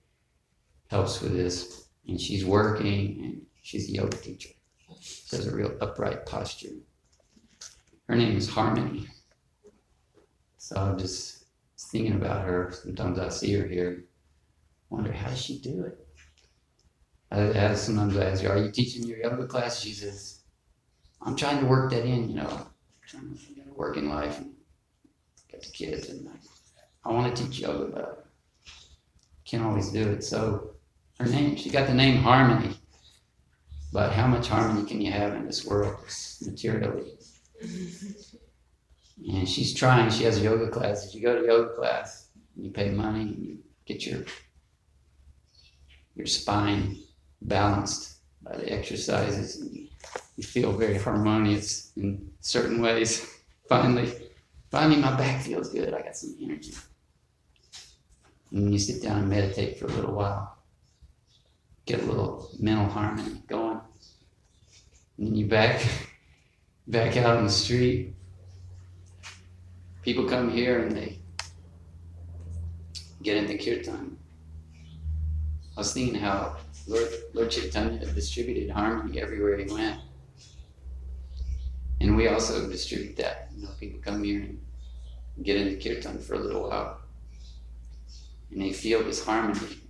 helps 0.89 1.21
with 1.21 1.35
this. 1.35 1.89
And 2.09 2.21
she's 2.21 2.45
working 2.45 3.25
and 3.25 3.47
she's 3.63 3.89
a 3.89 3.93
yoga 3.93 4.17
teacher. 4.17 4.51
She 5.01 5.37
has 5.37 5.47
a 5.47 5.55
real 5.55 5.77
upright 5.81 6.25
posture. 6.27 6.75
Her 8.09 8.15
name 8.15 8.37
is 8.37 8.49
Harmony. 8.49 9.09
So 10.59 10.77
I'm 10.77 10.99
just 10.99 11.47
thinking 11.79 12.15
about 12.15 12.45
her. 12.45 12.73
Sometimes 12.73 13.19
I 13.19 13.29
see 13.29 13.53
her 13.55 13.67
here 13.67 14.05
wonder 14.91 15.13
how 15.13 15.29
does 15.29 15.43
she 15.43 15.59
do 15.59 15.85
it? 15.85 16.07
I 17.31 17.41
ask 17.59 17.85
sometimes 17.85 18.17
I 18.17 18.25
ask 18.25 18.43
her, 18.43 18.51
"Are 18.51 18.59
you 18.59 18.71
teaching 18.71 19.05
your 19.05 19.19
yoga 19.19 19.47
class?" 19.47 19.81
She 19.81 19.93
says, 19.93 20.43
"I'm 21.21 21.37
trying 21.37 21.61
to 21.61 21.67
work 21.67 21.91
that 21.91 22.05
in. 22.05 22.29
You 22.29 22.37
know, 22.37 22.49
I'm 22.49 22.67
trying 23.07 23.35
to 23.35 23.75
work 23.75 23.97
in 23.97 24.09
life 24.09 24.39
and 24.39 24.55
get 25.49 25.63
the 25.63 25.71
kids, 25.71 26.09
and 26.09 26.29
I, 26.29 27.09
I 27.09 27.13
want 27.13 27.35
to 27.35 27.43
teach 27.45 27.61
yoga, 27.61 27.93
but 27.93 28.31
I 28.67 28.69
can't 29.45 29.65
always 29.65 29.91
do 29.91 30.09
it." 30.09 30.23
So 30.23 30.76
her 31.19 31.27
name, 31.27 31.57
she 31.57 31.71
got 31.71 31.87
the 31.87 31.95
name 31.95 32.23
Harmony. 32.23 32.75
But 33.93 34.13
how 34.13 34.27
much 34.27 34.49
harmony 34.49 34.87
can 34.87 35.01
you 35.01 35.11
have 35.11 35.35
in 35.35 35.47
this 35.47 35.65
world, 35.65 35.97
materially? 36.45 37.13
And 39.27 39.49
she's 39.49 39.73
trying. 39.73 40.11
She 40.11 40.25
has 40.25 40.43
yoga 40.43 40.69
class. 40.69 41.07
If 41.07 41.15
you 41.15 41.23
go 41.23 41.41
to 41.41 41.47
yoga 41.47 41.71
class, 41.75 42.29
you 42.57 42.71
pay 42.71 42.91
money, 42.91 43.23
and 43.23 43.39
you 43.39 43.59
get 43.87 44.05
your 44.05 44.25
your 46.15 46.27
spine 46.27 46.99
balanced 47.43 48.17
by 48.43 48.57
the 48.57 48.71
exercises. 48.71 49.61
And 49.61 49.89
you 50.37 50.45
feel 50.45 50.73
very 50.73 50.99
harmonious 50.99 51.93
in 51.97 52.31
certain 52.41 52.83
ways. 52.83 53.27
Finally, 53.69 54.13
finally, 54.71 54.97
my 55.01 55.17
back 55.17 55.43
feels 55.43 55.71
good. 55.71 55.93
I 55.93 56.03
got 56.03 56.17
some 56.17 56.37
energy. 56.41 56.73
And 58.53 58.73
you 58.73 58.79
sit 58.79 59.03
down 59.03 59.19
and 59.19 59.29
meditate 59.29 59.77
for 59.77 59.87
a 59.87 59.89
little 59.89 60.15
while, 60.15 60.56
get 61.87 62.03
a 62.03 62.05
little 62.05 62.51
mental 62.59 62.89
harmony 62.89 63.43
going. 63.47 63.81
And 65.19 65.37
you 65.37 65.47
back, 65.47 65.85
back 66.89 67.17
out 67.17 67.39
on 67.39 67.45
the 67.45 67.51
street. 67.51 68.15
People 70.03 70.29
come 70.29 70.51
here 70.51 70.81
and 70.81 70.93
they 70.93 71.19
get 73.23 73.37
into 73.37 73.59
kirtan 73.59 74.17
I 75.77 75.81
was 75.81 75.93
thinking 75.93 76.15
how 76.15 76.57
Lord, 76.87 77.09
Lord 77.35 77.51
Chaitanya 77.51 78.07
distributed 78.07 78.71
harmony 78.71 79.21
everywhere 79.21 79.59
he 79.59 79.71
went. 79.71 80.01
And 82.01 82.17
we 82.17 82.29
also 82.29 82.69
distribute 82.71 83.17
that. 83.17 83.51
You 83.55 83.65
know, 83.65 83.71
people 83.79 84.01
come 84.01 84.25
here 84.25 84.41
and 84.41 84.59
get 85.43 85.57
into 85.57 85.77
kirtan 85.77 86.19
for 86.19 86.35
a 86.35 86.39
little 86.39 86.69
while. 86.69 86.99
And 88.51 88.63
they 88.63 88.73
feel 88.73 89.03
this 89.05 89.23
harmony. 89.23 89.81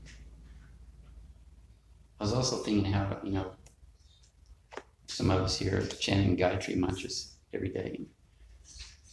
I 2.18 2.24
was 2.24 2.32
also 2.32 2.56
thinking 2.58 2.92
how, 2.92 3.18
you 3.22 3.32
know, 3.32 3.52
some 5.06 5.30
of 5.30 5.40
us 5.42 5.58
here 5.58 5.78
are 5.78 5.86
chanting 5.86 6.36
Gayatri 6.36 6.76
mantras 6.76 7.36
every 7.52 7.68
day. 7.68 8.06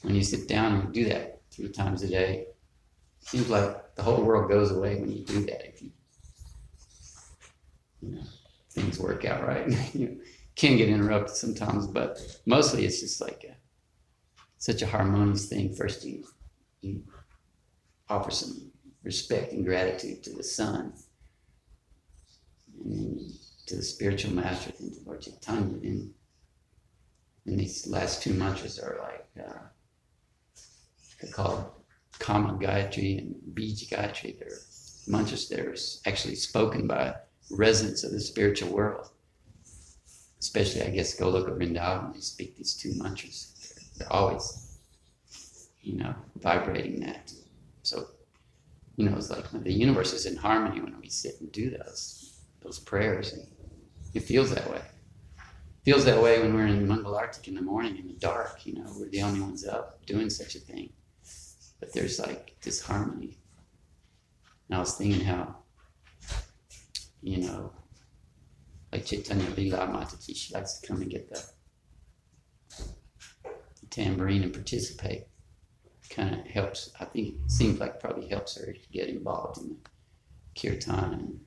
When 0.02 0.16
you 0.16 0.24
sit 0.24 0.48
down 0.48 0.74
and 0.76 0.94
do 0.94 1.06
that 1.06 1.42
three 1.52 1.70
times 1.70 2.04
a 2.04 2.08
day, 2.08 2.48
it 3.22 3.28
seems 3.28 3.50
like 3.50 3.96
the 3.96 4.04
whole 4.04 4.24
world 4.24 4.50
goes 4.50 4.72
away 4.72 5.00
when 5.00 5.12
you 5.12 5.24
do 5.24 5.46
that. 5.46 5.68
If 5.68 5.82
you 5.82 5.92
you 8.02 8.16
know, 8.16 8.24
things 8.72 9.00
work 9.00 9.26
out 9.26 9.48
right. 9.48 9.68
you 9.94 10.22
can 10.56 10.78
get 10.78 10.90
interrupted 10.90 11.36
sometimes, 11.36 11.88
but 11.88 12.20
mostly 12.46 12.86
it's 12.86 13.00
just 13.00 13.22
like 13.22 13.46
a, 13.50 13.56
such 14.58 14.82
a 14.82 14.88
harmonious 14.88 15.48
thing. 15.48 15.74
First, 15.74 16.04
you, 16.04 16.26
you 16.82 17.04
offer 18.10 18.32
some 18.32 18.72
respect 19.04 19.54
and 19.54 19.66
gratitude 19.66 20.24
to 20.24 20.34
the 20.34 20.44
sun, 20.44 20.94
and 22.84 22.94
then 22.94 23.34
to 23.68 23.76
the 23.78 23.84
spiritual 23.84 24.34
master, 24.34 24.72
and 24.80 24.94
to 24.94 25.00
Lord 25.06 25.22
Chaitanya. 25.22 25.62
And, 25.62 26.14
and 27.46 27.60
these 27.60 27.88
last 27.88 28.22
two 28.22 28.34
mantras 28.34 28.80
are 28.80 29.00
like, 29.02 29.48
uh, 29.48 29.60
they're 31.22 31.32
called 31.32 31.66
Kama 32.20 32.54
Gayatri 32.54 33.20
and 33.20 33.36
Bija 33.54 33.90
Gayatri. 33.90 34.38
They're 34.38 34.60
mantras 35.08 35.50
that 35.50 35.60
are 35.60 35.76
actually 36.10 36.36
spoken 36.36 36.88
by 36.88 37.16
residents 37.52 38.04
of 38.04 38.12
the 38.12 38.20
spiritual 38.20 38.70
world. 38.70 39.10
Especially, 40.40 40.84
I 40.84 40.90
guess, 40.90 41.18
Goloka 41.18 41.58
Vrindavan, 41.58 42.14
they 42.14 42.20
speak 42.20 42.58
these 42.58 42.74
two 42.74 42.94
mantras. 42.96 43.74
They're 43.98 44.12
always, 44.12 44.78
you 45.82 45.96
know, 45.96 46.14
vibrating 46.42 47.00
that. 47.02 47.32
So, 47.84 48.08
you 48.98 49.10
know, 49.10 49.16
it's 49.16 49.30
like 49.30 49.50
the 49.52 49.72
universe 49.72 50.12
is 50.12 50.26
in 50.26 50.36
harmony 50.36 50.82
when 50.82 51.00
we 51.00 51.10
sit 51.10 51.40
and 51.40 51.52
do 51.52 51.70
those 51.70 52.23
those 52.64 52.80
prayers. 52.80 53.34
And 53.34 53.48
It 54.14 54.22
feels 54.22 54.54
that 54.54 54.70
way. 54.70 54.82
feels 55.84 56.06
that 56.06 56.22
way 56.22 56.40
when 56.42 56.54
we're 56.54 56.68
in 56.68 56.88
Mangalartik 56.88 57.48
in 57.48 57.56
the 57.56 57.62
morning 57.62 57.98
in 57.98 58.08
the 58.08 58.14
dark. 58.14 58.66
You 58.66 58.76
know, 58.76 58.86
we're 58.98 59.10
the 59.10 59.22
only 59.22 59.42
ones 59.42 59.66
up 59.68 60.06
doing 60.06 60.30
such 60.30 60.56
a 60.56 60.60
thing. 60.60 60.94
But 61.80 61.92
there's 61.94 62.20
like 62.20 62.56
this 62.62 62.82
harmony. 62.82 63.38
And 64.70 64.78
I 64.78 64.80
was 64.80 64.96
thinking 64.96 65.26
how, 65.26 65.58
you 67.22 67.40
know, 67.46 67.72
like 68.92 69.06
Chaitanya 69.06 69.50
Lila 69.58 69.88
Mataji, 69.88 70.36
she 70.36 70.54
likes 70.54 70.80
to 70.80 70.88
come 70.88 71.02
and 71.02 71.12
get 71.12 71.30
the, 71.30 71.44
the 73.82 73.88
tambourine 73.90 74.44
and 74.44 74.54
participate. 74.54 75.26
Kind 76.10 76.36
of 76.36 76.46
helps, 76.46 76.92
I 77.00 77.06
think 77.06 77.36
it 77.44 77.52
seems 77.52 77.80
like 77.80 78.00
probably 78.00 78.28
helps 78.30 78.58
her 78.58 78.74
get 78.92 79.10
involved 79.10 79.58
in 79.62 79.70
the 79.70 79.76
kirtan. 80.60 81.14
And, 81.14 81.40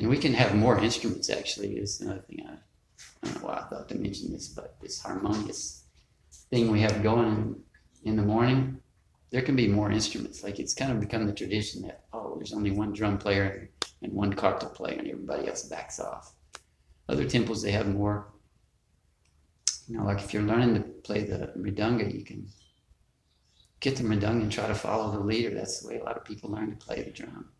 and 0.00 0.08
we 0.08 0.16
can 0.16 0.32
have 0.32 0.54
more 0.54 0.78
instruments 0.78 1.28
actually, 1.28 1.76
is 1.76 2.00
another 2.00 2.20
thing 2.20 2.46
I, 2.48 2.52
I 2.52 2.56
don't 3.22 3.42
know 3.42 3.48
why 3.48 3.56
I 3.58 3.68
thought 3.68 3.86
to 3.90 3.96
mention 3.96 4.32
this, 4.32 4.48
but 4.48 4.80
this 4.80 4.98
harmonious 4.98 5.84
thing 6.48 6.70
we 6.70 6.80
have 6.80 7.02
going 7.02 7.54
in 8.04 8.16
the 8.16 8.22
morning, 8.22 8.80
there 9.28 9.42
can 9.42 9.56
be 9.56 9.68
more 9.68 9.90
instruments. 9.90 10.42
Like 10.42 10.58
it's 10.58 10.72
kind 10.72 10.90
of 10.90 11.00
become 11.00 11.26
the 11.26 11.34
tradition 11.34 11.82
that, 11.82 12.04
oh, 12.14 12.36
there's 12.36 12.54
only 12.54 12.70
one 12.70 12.94
drum 12.94 13.18
player 13.18 13.68
and 14.00 14.14
one 14.14 14.32
kartal 14.32 14.72
player 14.72 14.98
and 14.98 15.06
everybody 15.06 15.48
else 15.48 15.64
backs 15.64 16.00
off. 16.00 16.32
Other 17.10 17.28
temples, 17.28 17.60
they 17.60 17.72
have 17.72 17.86
more. 17.86 18.28
You 19.86 19.98
know, 19.98 20.04
like 20.04 20.20
if 20.20 20.32
you're 20.32 20.44
learning 20.44 20.76
to 20.76 20.80
play 20.80 21.24
the 21.24 21.52
mridanga, 21.58 22.10
you 22.10 22.24
can 22.24 22.48
get 23.80 23.96
the 23.96 24.02
mridanga 24.02 24.40
and 24.40 24.50
try 24.50 24.66
to 24.66 24.74
follow 24.74 25.12
the 25.12 25.20
leader. 25.20 25.54
That's 25.54 25.80
the 25.80 25.88
way 25.88 25.98
a 25.98 26.04
lot 26.04 26.16
of 26.16 26.24
people 26.24 26.50
learn 26.50 26.70
to 26.70 26.86
play 26.86 27.02
the 27.02 27.10
drum. 27.10 27.50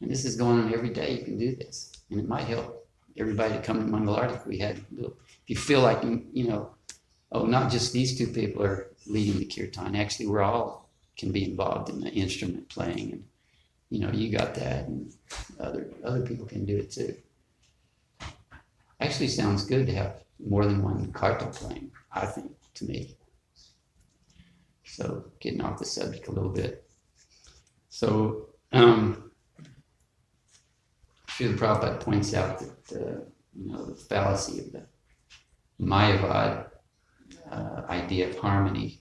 And 0.00 0.10
this 0.10 0.24
is 0.24 0.36
going 0.36 0.60
on 0.60 0.74
every 0.74 0.90
day. 0.90 1.18
You 1.18 1.24
can 1.24 1.38
do 1.38 1.56
this. 1.56 1.92
And 2.10 2.20
it 2.20 2.28
might 2.28 2.44
help 2.44 2.86
everybody 3.16 3.54
to 3.54 3.62
come 3.62 3.80
to 3.80 3.92
Mangalartik. 3.92 4.46
We 4.46 4.58
had, 4.58 4.80
if 4.98 5.12
you 5.46 5.56
feel 5.56 5.80
like, 5.80 6.02
you 6.02 6.48
know, 6.48 6.70
oh, 7.32 7.44
not 7.44 7.70
just 7.70 7.92
these 7.92 8.16
two 8.16 8.26
people 8.26 8.62
are 8.62 8.90
leading 9.06 9.38
the 9.38 9.46
kirtan. 9.46 9.96
Actually, 9.96 10.26
we're 10.26 10.42
all 10.42 10.88
can 11.16 11.32
be 11.32 11.44
involved 11.44 11.88
in 11.88 12.00
the 12.00 12.10
instrument 12.10 12.68
playing 12.68 13.12
and 13.12 13.24
you 13.90 14.00
know, 14.00 14.10
you 14.10 14.36
got 14.36 14.54
that, 14.56 14.86
and 14.86 15.12
other 15.60 15.88
other 16.04 16.22
people 16.22 16.46
can 16.46 16.64
do 16.64 16.76
it 16.76 16.90
too. 16.90 17.14
Actually, 19.00 19.28
sounds 19.28 19.64
good 19.64 19.86
to 19.86 19.94
have 19.94 20.24
more 20.44 20.64
than 20.64 20.82
one 20.82 21.12
kartal 21.12 21.54
playing. 21.54 21.90
I 22.12 22.26
think 22.26 22.52
to 22.74 22.84
me. 22.84 23.16
So, 24.84 25.24
getting 25.40 25.60
off 25.60 25.78
the 25.78 25.84
subject 25.84 26.28
a 26.28 26.32
little 26.32 26.50
bit. 26.50 26.88
So, 27.90 28.48
um, 28.72 29.25
Srila 31.36 31.58
Prabhupada 31.58 32.00
points 32.00 32.32
out 32.32 32.58
that 32.58 32.92
uh, 32.96 33.20
you 33.54 33.70
know 33.70 33.84
the 33.84 33.94
fallacy 33.94 34.60
of 34.60 34.72
the 34.72 34.86
Mayavad 35.78 36.70
uh, 37.50 37.82
idea 37.90 38.30
of 38.30 38.38
harmony. 38.38 39.00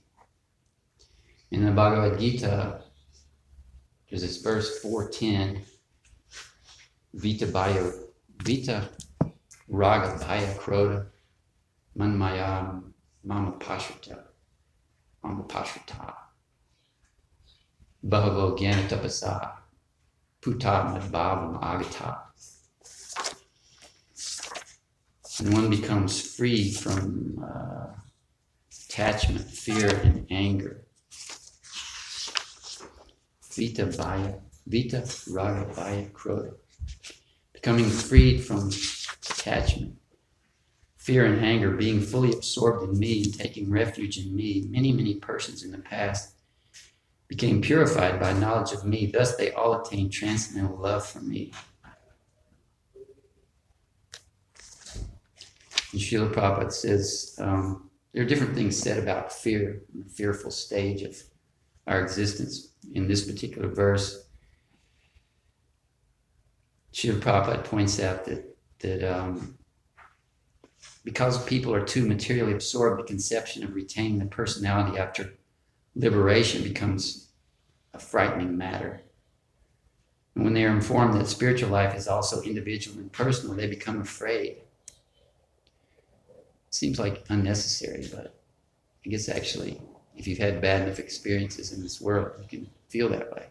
In 1.51 1.63
the 1.63 1.72
Bhagavad 1.72 2.20
Gita, 2.20 2.82
there's 4.10 4.22
this 4.22 4.42
verse 4.42 4.80
410, 4.80 5.62
Vita 7.13 7.48
Baya, 7.48 7.89
Vita 8.44 8.89
Raga 9.70 10.20
Baya 10.20 10.54
Krodha, 10.56 11.06
Manmaya 11.98 12.84
Mama 13.24 13.54
Pashrita, 13.54 14.24
Mama 15.24 15.44
Pashrita, 15.44 16.13
Tapasa, 18.04 19.54
Puta 20.42 20.68
Madbhavam 20.68 21.63
Agata. 21.63 22.25
And 25.39 25.54
one 25.54 25.70
becomes 25.70 26.36
free 26.36 26.72
from 26.72 27.44
uh, 27.44 27.88
attachment, 28.88 29.42
fear, 29.42 29.89
and 29.89 30.25
anger 30.30 30.86
Vita 33.55 33.86
Vaya, 33.86 34.36
Vita 34.68 35.07
Raga 35.29 35.66
Vaya 35.74 36.05
Krodha. 36.09 36.53
Becoming 37.53 37.90
freed 37.90 38.44
from 38.44 38.70
attachment, 39.29 39.96
fear, 40.98 41.25
and 41.25 41.44
anger, 41.44 41.72
being 41.72 42.01
fully 42.01 42.33
absorbed 42.33 42.83
in 42.83 43.00
me 43.00 43.24
and 43.24 43.33
taking 43.38 43.72
refuge 43.72 44.18
in 44.18 44.36
me, 44.36 44.66
many, 44.70 44.92
many 44.92 45.16
persons 45.16 45.64
in 45.64 45.72
the 45.72 45.77
past 45.77 46.33
became 47.27 47.62
purified 47.62 48.20
by 48.20 48.33
knowledge 48.33 48.72
of 48.72 48.86
me. 48.86 49.07
Thus, 49.07 49.36
they 49.36 49.51
all 49.51 49.81
attained 49.81 50.12
transcendental 50.12 50.77
love 50.77 51.05
for 51.05 51.20
me. 51.20 51.51
And 55.96 56.03
Srila 56.03 56.34
Prabhupada 56.34 56.74
says 56.74 57.38
um, 57.40 57.90
there 58.12 58.22
are 58.22 58.27
different 58.27 58.53
things 58.53 58.77
said 58.77 59.01
about 59.01 59.31
fear, 59.31 59.81
the 59.94 60.10
fearful 60.10 60.51
stage 60.51 61.03
of 61.03 61.16
our 61.88 62.01
existence 62.01 62.74
in 62.94 63.08
this 63.08 63.25
particular 63.25 63.70
verse, 63.70 64.25
Srila 66.92 67.22
Prabhupada 67.22 67.64
points 67.64 68.01
out 68.01 68.25
that, 68.25 68.58
that 68.79 69.03
um, 69.03 69.58
because 71.05 71.42
people 71.46 71.74
are 71.74 71.86
too 71.86 72.05
materially 72.05 72.51
absorbed, 72.51 73.00
the 73.00 73.08
conception 73.08 73.64
of 73.64 73.74
retaining 73.74 74.20
the 74.20 74.25
personality 74.25 74.98
after 74.98 75.34
liberation 75.96 76.62
becomes 76.62 77.29
a 77.94 78.00
frightening 78.00 78.58
matter. 78.58 79.01
And 80.36 80.44
when 80.44 80.53
they 80.53 80.66
are 80.66 80.75
informed 80.75 81.14
that 81.14 81.27
spiritual 81.27 81.70
life 81.70 81.96
is 81.96 82.10
also 82.10 82.42
individual 82.42 82.98
and 82.98 83.10
personal, 83.14 83.55
they 83.55 83.68
become 83.68 84.01
afraid. 84.01 84.58
Seems 86.75 87.00
like 87.00 87.24
unnecessary, 87.29 88.05
but 88.14 88.35
I 89.05 89.09
guess 89.09 89.29
actually 89.29 89.79
if 90.18 90.27
you've 90.27 90.40
had 90.40 90.59
bad 90.59 90.81
enough 90.81 91.00
experiences 91.00 91.72
in 91.72 91.81
this 91.81 92.01
world, 92.01 92.33
you 92.42 92.50
can 92.50 92.70
feel 92.90 93.07
that 93.07 93.31
way. 93.31 93.46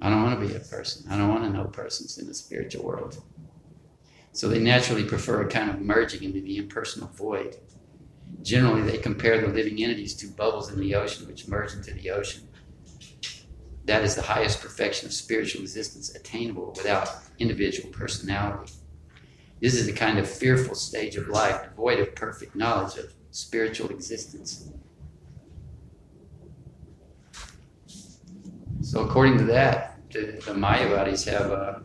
I 0.00 0.08
don't 0.08 0.22
want 0.22 0.40
to 0.40 0.46
be 0.46 0.54
a 0.54 0.60
person. 0.60 1.10
I 1.10 1.18
don't 1.18 1.30
want 1.30 1.42
to 1.42 1.50
know 1.50 1.64
persons 1.64 2.16
in 2.18 2.28
the 2.28 2.34
spiritual 2.34 2.84
world. 2.84 3.20
So 4.30 4.46
they 4.46 4.60
naturally 4.60 5.02
prefer 5.02 5.42
a 5.42 5.48
kind 5.48 5.68
of 5.68 5.80
merging 5.80 6.22
into 6.22 6.40
the 6.40 6.58
impersonal 6.58 7.08
void. 7.08 7.56
Generally, 8.42 8.82
they 8.82 8.98
compare 8.98 9.40
the 9.40 9.48
living 9.48 9.82
entities 9.82 10.14
to 10.14 10.28
bubbles 10.28 10.70
in 10.70 10.78
the 10.78 10.94
ocean 10.94 11.26
which 11.26 11.48
merge 11.48 11.72
into 11.72 11.92
the 11.92 12.12
ocean. 12.12 12.46
That 13.86 14.04
is 14.04 14.14
the 14.14 14.22
highest 14.22 14.60
perfection 14.60 15.06
of 15.06 15.12
spiritual 15.12 15.62
existence 15.62 16.14
attainable 16.14 16.72
without 16.76 17.08
individual 17.40 17.90
personality. 17.90 18.72
This 19.62 19.74
is 19.74 19.86
the 19.86 19.92
kind 19.92 20.18
of 20.18 20.28
fearful 20.28 20.74
stage 20.74 21.14
of 21.14 21.28
life 21.28 21.62
devoid 21.62 22.00
of 22.00 22.16
perfect 22.16 22.56
knowledge 22.56 22.98
of 22.98 23.14
spiritual 23.30 23.90
existence. 23.90 24.68
So, 28.80 29.04
according 29.04 29.38
to 29.38 29.44
that, 29.44 30.00
the, 30.10 30.42
the 30.44 30.52
Mayavadis 30.52 31.30
have 31.30 31.52
a, 31.52 31.82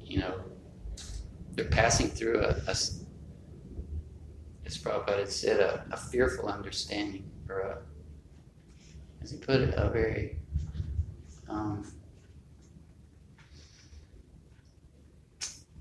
you 0.00 0.20
know, 0.20 0.38
they're 1.56 1.64
passing 1.64 2.06
through 2.06 2.44
a, 2.44 2.50
a 2.68 2.70
as 2.70 3.04
Prabhupada 4.78 5.26
said, 5.26 5.58
a, 5.58 5.84
a 5.90 5.96
fearful 5.96 6.48
understanding, 6.48 7.28
or 7.48 7.62
a, 7.62 7.78
as 9.22 9.32
he 9.32 9.38
put 9.38 9.60
it, 9.60 9.74
a 9.76 9.90
very 9.90 10.38
um, 11.48 11.92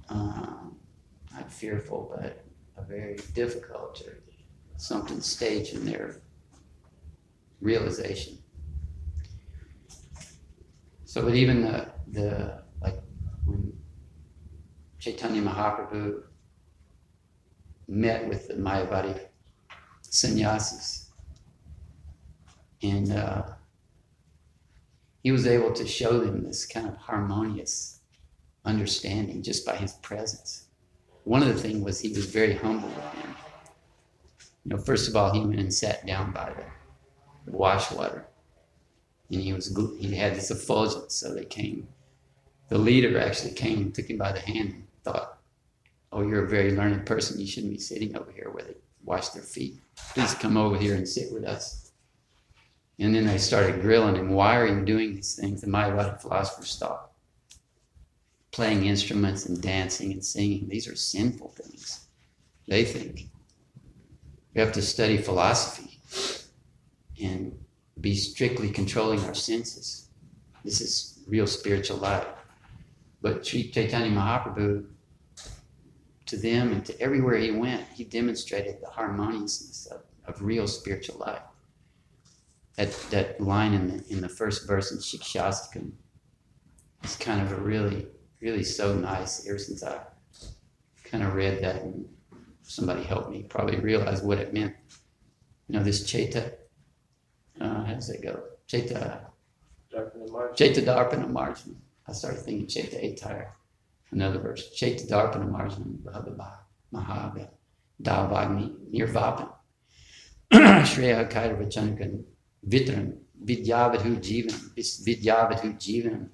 uh, 0.09 0.45
not 1.35 1.51
fearful, 1.51 2.13
but 2.15 2.45
a 2.77 2.83
very 2.83 3.17
difficult 3.33 4.01
or 4.05 4.17
something 4.77 5.21
stage 5.21 5.73
in 5.73 5.85
their 5.85 6.21
realization. 7.61 8.37
So, 11.05 11.21
but 11.21 11.35
even 11.35 11.61
the, 11.61 11.87
the 12.11 12.63
like 12.81 12.99
when 13.45 13.73
Chaitanya 14.99 15.41
Mahaprabhu 15.41 16.23
met 17.87 18.27
with 18.27 18.47
the 18.47 18.55
Mayavadi 18.55 19.19
sannyasis, 20.01 21.11
and 22.81 23.11
uh, 23.11 23.43
he 25.23 25.31
was 25.31 25.47
able 25.47 25.71
to 25.73 25.87
show 25.87 26.19
them 26.19 26.43
this 26.43 26.65
kind 26.65 26.87
of 26.87 26.97
harmonious 26.97 28.01
understanding 28.65 29.41
just 29.41 29.65
by 29.65 29.75
his 29.75 29.93
presence. 29.93 30.64
One 31.25 31.41
of 31.41 31.49
the 31.49 31.61
things 31.61 31.83
was 31.83 31.99
he 31.99 32.09
was 32.09 32.25
very 32.25 32.55
humble 32.55 32.87
with 32.87 33.15
you 34.65 34.75
know, 34.75 34.81
first 34.81 35.07
of 35.07 35.15
all, 35.15 35.31
he 35.31 35.39
went 35.41 35.59
and 35.59 35.73
sat 35.73 36.05
down 36.07 36.31
by 36.31 36.51
the, 36.51 37.51
the 37.51 37.55
wash 37.55 37.91
water, 37.91 38.25
and 39.31 39.39
he 39.39 39.53
was 39.53 39.67
he 39.99 40.15
had 40.15 40.35
this 40.35 40.49
effulgence. 40.49 41.15
So 41.15 41.35
they 41.35 41.45
came. 41.45 41.87
The 42.69 42.79
leader 42.79 43.19
actually 43.19 43.53
came 43.53 43.77
and 43.77 43.93
took 43.93 44.09
him 44.09 44.17
by 44.17 44.31
the 44.31 44.39
hand 44.39 44.69
and 44.69 44.87
thought, 45.03 45.37
"Oh, 46.11 46.23
you're 46.23 46.45
a 46.45 46.49
very 46.49 46.71
learned 46.71 47.05
person. 47.05 47.39
You 47.39 47.45
shouldn't 47.45 47.73
be 47.73 47.79
sitting 47.79 48.17
over 48.17 48.31
here 48.31 48.49
where 48.49 48.63
they 48.63 48.75
wash 49.03 49.29
their 49.29 49.43
feet. 49.43 49.79
Please 50.15 50.33
come 50.33 50.57
over 50.57 50.77
here 50.77 50.95
and 50.95 51.07
sit 51.07 51.31
with 51.31 51.43
us." 51.43 51.91
And 52.97 53.13
then 53.13 53.27
they 53.27 53.37
started 53.37 53.81
grilling 53.81 54.15
him. 54.15 54.31
Why 54.31 54.57
are 54.57 54.67
you 54.67 54.83
doing 54.83 55.13
these 55.13 55.35
things? 55.35 55.61
The 55.61 55.67
Mayavadi 55.67 56.21
philosophers 56.21 56.75
thought. 56.77 57.11
Playing 58.55 58.85
instruments 58.85 59.47
and 59.47 59.61
dancing 59.61 60.13
and 60.13 60.23
singing. 60.23 60.65
These 60.69 60.87
are 60.87 60.95
sinful 60.95 61.49
things, 61.49 62.07
they 62.69 62.85
think. 62.85 63.25
We 64.53 64.61
have 64.61 64.71
to 64.71 64.81
study 64.81 65.17
philosophy 65.17 65.99
and 67.21 67.51
be 67.99 68.15
strictly 68.15 68.69
controlling 68.69 69.19
our 69.25 69.33
senses. 69.33 70.07
This 70.63 70.79
is 70.79 71.19
real 71.27 71.47
spiritual 71.47 71.97
life. 71.97 72.25
But 73.21 73.45
Sri 73.45 73.69
Chaitanya 73.71 74.15
Mahaprabhu, 74.15 74.85
to 76.27 76.37
them 76.37 76.71
and 76.71 76.85
to 76.85 76.97
everywhere 77.01 77.35
he 77.35 77.51
went, 77.51 77.85
he 77.93 78.05
demonstrated 78.05 78.77
the 78.81 78.87
harmoniousness 78.87 79.87
of, 79.87 80.03
of 80.27 80.41
real 80.41 80.65
spiritual 80.65 81.17
life. 81.17 81.43
That, 82.77 82.93
that 83.09 83.41
line 83.41 83.73
in 83.73 83.87
the, 83.89 84.03
in 84.09 84.21
the 84.21 84.29
first 84.29 84.65
verse 84.65 84.93
in 84.93 84.99
Shikshastakam 84.99 85.91
is 87.03 87.17
kind 87.17 87.41
of 87.41 87.51
a 87.51 87.61
really, 87.61 88.07
really 88.45 88.63
so 88.63 88.93
nice 88.93 89.47
ever 89.47 89.57
since 89.57 89.81
I 89.81 89.97
kind 91.03 91.23
of 91.23 91.33
read 91.33 91.63
that 91.63 91.81
and 91.81 92.05
somebody 92.61 93.01
helped 93.01 93.31
me 93.31 93.41
probably 93.41 93.79
realize 93.79 94.21
what 94.21 94.37
it 94.37 94.53
meant. 94.53 94.75
You 95.67 95.79
know, 95.79 95.83
this 95.83 96.03
Chaita, 96.03 96.51
uh, 97.59 97.83
how 97.85 97.93
does 97.95 98.11
it 98.11 98.21
go? 98.21 98.43
Chaita, 98.67 99.21
Chaita 99.91 100.85
Darpana 100.85 101.27
Marjana. 101.27 101.75
I 102.07 102.11
started 102.13 102.41
thinking 102.41 102.67
Chaita 102.67 102.97
Atar, 103.03 103.47
another 104.11 104.37
verse. 104.37 104.69
Chaita 104.79 105.09
Darpana 105.09 105.49
Marjana 105.49 106.03
Bhagavad 106.03 106.59
Mahava 106.93 107.49
Davagni 107.99 108.75
Nirvapan. 108.93 109.49
Shreya 110.53 111.27
Kaira 111.31 111.57
Vachanakan 111.57 112.23
Vitran 112.67 113.17
Vidyavadhu 113.43 114.21
Jivan 114.21 114.59
Vidyavadhu 114.77 115.79
Jivan 115.79 116.29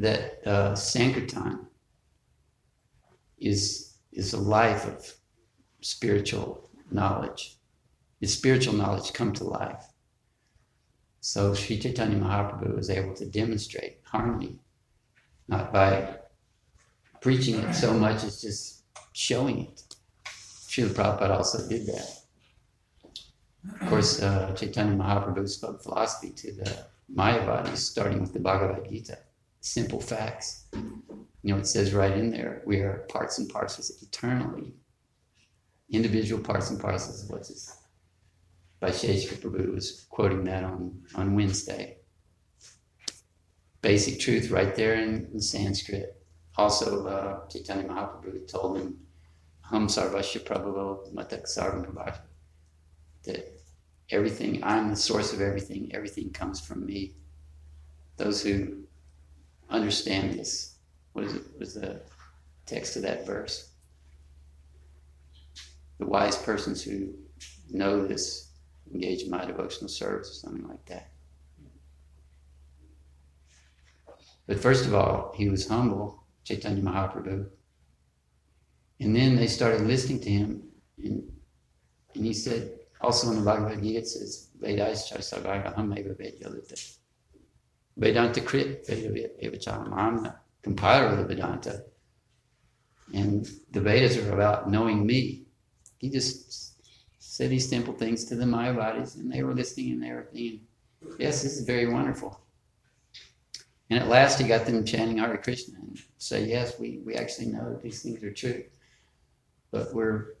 that 0.00 0.46
uh, 0.46 0.74
Sankirtan 0.74 1.66
is 3.38 3.96
is 4.12 4.32
a 4.32 4.38
life 4.38 4.86
of 4.86 5.14
spiritual 5.80 6.70
knowledge. 6.90 7.56
Is 8.20 8.32
spiritual 8.32 8.74
knowledge 8.74 9.12
come 9.12 9.32
to 9.34 9.44
life? 9.44 9.84
So 11.20 11.54
Sri 11.54 11.78
Chaitanya 11.78 12.18
Mahaprabhu 12.18 12.74
was 12.74 12.90
able 12.90 13.14
to 13.14 13.26
demonstrate 13.26 13.98
harmony, 14.02 14.58
not 15.46 15.72
by 15.72 16.16
preaching 17.20 17.56
it 17.56 17.74
so 17.74 17.92
much 17.94 18.24
as 18.24 18.40
just 18.40 18.84
showing 19.12 19.66
it. 19.66 19.82
Srila 20.26 20.90
Prabhupada 20.90 21.36
also 21.36 21.68
did 21.68 21.86
that. 21.86 22.08
Of 23.80 23.88
course, 23.88 24.22
uh, 24.22 24.54
Chaitanya 24.54 24.96
Mahaprabhu 24.96 25.48
spoke 25.48 25.82
philosophy 25.82 26.30
to 26.30 26.52
the 26.52 26.86
Mayavadis, 27.14 27.78
starting 27.78 28.20
with 28.20 28.32
the 28.32 28.40
Bhagavad 28.40 28.88
Gita. 28.88 29.18
Simple 29.60 30.00
facts. 30.00 30.66
You 31.42 31.54
know, 31.54 31.58
it 31.58 31.66
says 31.66 31.94
right 31.94 32.16
in 32.16 32.30
there, 32.30 32.62
we 32.66 32.78
are 32.80 33.06
parts 33.08 33.38
and 33.38 33.48
parcels 33.48 34.02
eternally. 34.02 34.74
Individual 35.90 36.42
parts 36.42 36.70
and 36.70 36.80
parcels 36.80 37.24
of 37.24 37.30
what's 37.30 37.48
this? 37.48 37.76
Vaisheshika 38.82 39.40
Prabhu 39.40 39.74
was 39.74 40.06
quoting 40.10 40.44
that 40.44 40.64
on, 40.64 41.02
on 41.14 41.34
Wednesday. 41.34 41.98
Basic 43.80 44.20
truth 44.20 44.50
right 44.50 44.74
there 44.74 44.94
in, 44.94 45.28
in 45.32 45.40
Sanskrit. 45.40 46.20
Also, 46.56 47.06
uh, 47.06 47.40
Mahaprabhu 47.48 48.46
told 48.48 48.78
him, 48.78 48.98
Hum 49.60 49.86
Sarvasya 49.86 50.44
Prabhavo 50.44 51.12
Matak 51.14 51.44
Sarvam 51.44 51.94
that 53.24 53.60
everything, 54.10 54.62
I'm 54.64 54.88
the 54.88 54.96
source 54.96 55.32
of 55.32 55.40
everything, 55.40 55.90
everything 55.94 56.30
comes 56.30 56.60
from 56.60 56.86
me. 56.86 57.14
Those 58.16 58.42
who 58.42 58.77
understand 59.70 60.34
this, 60.34 60.76
what 61.12 61.24
is 61.24 61.34
it, 61.34 61.42
was 61.58 61.74
the 61.74 62.00
text 62.66 62.96
of 62.96 63.02
that 63.02 63.26
verse? 63.26 63.70
The 65.98 66.06
wise 66.06 66.36
persons 66.36 66.82
who 66.82 67.14
know 67.70 68.06
this 68.06 68.48
engage 68.92 69.22
in 69.22 69.30
my 69.30 69.44
devotional 69.44 69.88
service 69.88 70.30
or 70.30 70.34
something 70.34 70.66
like 70.68 70.84
that. 70.86 71.10
But 74.46 74.60
first 74.60 74.86
of 74.86 74.94
all, 74.94 75.32
he 75.36 75.48
was 75.48 75.68
humble, 75.68 76.24
Chaitanya 76.44 76.82
Mahaprabhu. 76.82 77.46
And 79.00 79.14
then 79.14 79.36
they 79.36 79.46
started 79.46 79.82
listening 79.82 80.20
to 80.20 80.30
him, 80.30 80.62
and, 80.96 81.22
and 82.14 82.24
he 82.24 82.32
said, 82.32 82.72
also 83.00 83.30
in 83.30 83.36
the 83.36 83.42
Bhagavad 83.42 83.82
Gita, 83.82 83.98
it 83.98 84.08
says. 84.08 84.48
Vedanta. 87.98 88.40
I'm 89.92 90.22
the 90.22 90.34
compiler 90.62 91.06
of 91.08 91.18
the 91.18 91.24
Vedanta. 91.24 91.84
And 93.14 93.48
the 93.72 93.80
Vedas 93.80 94.16
are 94.18 94.32
about 94.32 94.70
knowing 94.70 95.04
me. 95.06 95.46
He 95.98 96.10
just 96.10 96.74
said 97.18 97.50
these 97.50 97.68
simple 97.68 97.94
things 97.94 98.24
to 98.26 98.36
the 98.36 98.44
Mayavadis, 98.44 99.16
and 99.16 99.30
they 99.30 99.42
were 99.42 99.54
listening 99.54 99.92
and 99.92 100.02
they 100.02 100.12
were 100.12 100.28
thinking, 100.32 100.60
yes, 101.18 101.42
this 101.42 101.56
is 101.56 101.66
very 101.66 101.86
wonderful. 101.86 102.40
And 103.90 103.98
at 103.98 104.08
last 104.08 104.38
he 104.38 104.46
got 104.46 104.66
them 104.66 104.84
chanting 104.84 105.18
Hare 105.18 105.38
Krishna 105.38 105.78
and 105.80 105.98
say, 106.18 106.44
yes, 106.44 106.78
we, 106.78 107.00
we 107.04 107.14
actually 107.14 107.46
know 107.46 107.70
that 107.70 107.82
these 107.82 108.02
things 108.02 108.22
are 108.22 108.32
true. 108.32 108.64
But 109.70 109.94
we're 109.94 110.34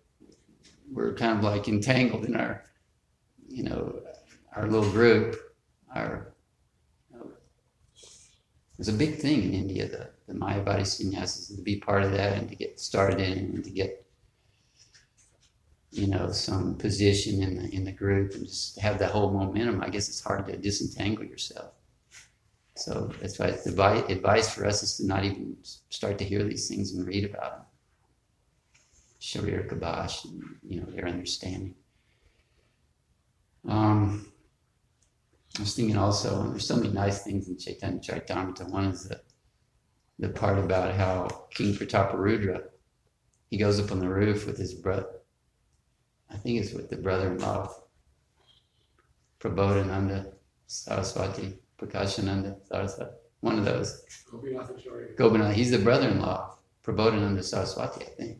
we're 0.90 1.12
kind 1.14 1.36
of 1.36 1.44
like 1.44 1.68
entangled 1.68 2.24
in 2.24 2.34
our, 2.34 2.64
you 3.48 3.62
know, 3.62 4.00
our 4.56 4.66
little 4.66 4.90
group. 4.90 5.36
Our 5.94 6.32
it's 8.78 8.88
a 8.88 8.92
big 8.92 9.16
thing 9.16 9.42
in 9.42 9.54
India, 9.54 9.88
the, 9.88 10.10
the 10.26 10.38
Mayavadi 10.38 10.86
sannyasis, 10.86 11.48
to 11.48 11.62
be 11.62 11.76
part 11.80 12.04
of 12.04 12.12
that 12.12 12.38
and 12.38 12.48
to 12.48 12.54
get 12.54 12.78
started 12.78 13.20
in 13.20 13.38
and 13.38 13.64
to 13.64 13.70
get, 13.70 14.06
you 15.90 16.06
know, 16.06 16.30
some 16.30 16.76
position 16.76 17.42
in 17.42 17.56
the 17.56 17.74
in 17.74 17.84
the 17.84 17.92
group 17.92 18.34
and 18.34 18.46
just 18.46 18.78
have 18.78 18.98
that 18.98 19.10
whole 19.10 19.30
momentum. 19.30 19.82
I 19.82 19.88
guess 19.88 20.08
it's 20.08 20.20
hard 20.20 20.46
to 20.46 20.56
disentangle 20.56 21.24
yourself. 21.24 21.72
So 22.76 23.10
that's 23.20 23.38
why 23.40 23.50
the 23.50 24.06
advice 24.08 24.54
for 24.54 24.64
us 24.64 24.84
is 24.84 24.98
to 24.98 25.06
not 25.06 25.24
even 25.24 25.56
start 25.90 26.16
to 26.18 26.24
hear 26.24 26.44
these 26.44 26.68
things 26.68 26.92
and 26.92 27.04
read 27.04 27.24
about 27.24 27.56
them. 27.56 27.66
Shariraka 29.20 29.80
Bhashya, 29.80 30.30
and, 30.30 30.56
you 30.62 30.80
know, 30.80 30.86
their 30.86 31.08
understanding. 31.08 31.74
Um, 33.66 34.32
I 35.58 35.62
was 35.62 35.74
thinking 35.74 35.96
also, 35.96 36.40
and 36.40 36.52
there's 36.52 36.66
so 36.66 36.76
many 36.76 36.90
nice 36.90 37.24
things 37.24 37.48
in 37.48 37.58
Chaitanya 37.58 37.98
Charitamrita. 38.00 38.70
One 38.70 38.84
is 38.84 39.08
the, 39.08 39.20
the 40.20 40.28
part 40.28 40.58
about 40.58 40.94
how 40.94 41.46
King 41.50 41.74
Prataparudra, 41.74 42.62
he 43.50 43.56
goes 43.56 43.80
up 43.80 43.90
on 43.90 43.98
the 43.98 44.08
roof 44.08 44.46
with 44.46 44.56
his 44.56 44.74
brother. 44.74 45.08
I 46.30 46.36
think 46.36 46.60
it's 46.60 46.72
with 46.72 46.90
the 46.90 46.96
brother-in-law 46.96 47.62
of 47.62 47.82
Prabodhananda, 49.40 50.32
Saraswati, 50.68 51.58
Prakashananda, 51.80 52.56
Saraswati. 52.68 53.10
One 53.40 53.58
of 53.58 53.64
those. 53.64 54.04
Gopinath. 55.16 55.54
He's 55.54 55.70
the 55.72 55.78
brother-in-law 55.78 56.52
of 56.52 56.58
Prabodhananda 56.84 57.42
Saraswati, 57.42 58.04
I 58.04 58.08
think 58.10 58.38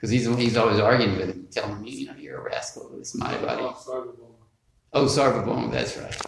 because 0.00 0.10
he's 0.10 0.24
he's 0.36 0.56
always 0.56 0.80
arguing 0.80 1.18
with 1.18 1.28
him, 1.28 1.46
telling 1.50 1.76
him, 1.76 1.84
you 1.84 2.06
know, 2.06 2.14
you're 2.16 2.38
a 2.38 2.42
rascal. 2.42 2.90
It's 2.98 3.14
my 3.14 3.36
body. 3.36 3.62
Oh, 4.92 5.04
Sarvabhauma, 5.04 5.70
that's 5.70 5.96
right. 5.96 6.20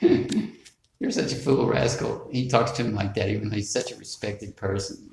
you're 0.98 1.10
such 1.10 1.32
a 1.32 1.36
fool, 1.36 1.66
rascal. 1.66 2.28
He 2.32 2.48
talks 2.48 2.72
to 2.72 2.82
him 2.82 2.94
like 2.94 3.14
that, 3.14 3.28
even 3.28 3.48
though 3.48 3.56
he's 3.56 3.72
such 3.72 3.92
a 3.92 3.96
respected 3.96 4.56
person. 4.56 5.10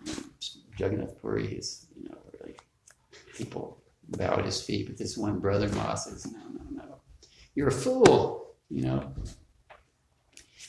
Jagannath 0.77 1.19
Puri 1.21 1.47
is, 1.47 1.87
you 1.95 2.09
know, 2.09 2.17
really 2.39 2.55
people 3.35 3.81
bow 4.09 4.37
at 4.37 4.45
his 4.45 4.61
feet, 4.61 4.87
but 4.87 4.97
this 4.97 5.17
one 5.17 5.39
brother-in-law 5.39 5.95
says, 5.95 6.25
no, 6.25 6.39
no, 6.39 6.63
no, 6.71 6.99
you're 7.55 7.67
a 7.67 7.71
fool, 7.71 8.55
you 8.69 8.83
know. 8.83 9.11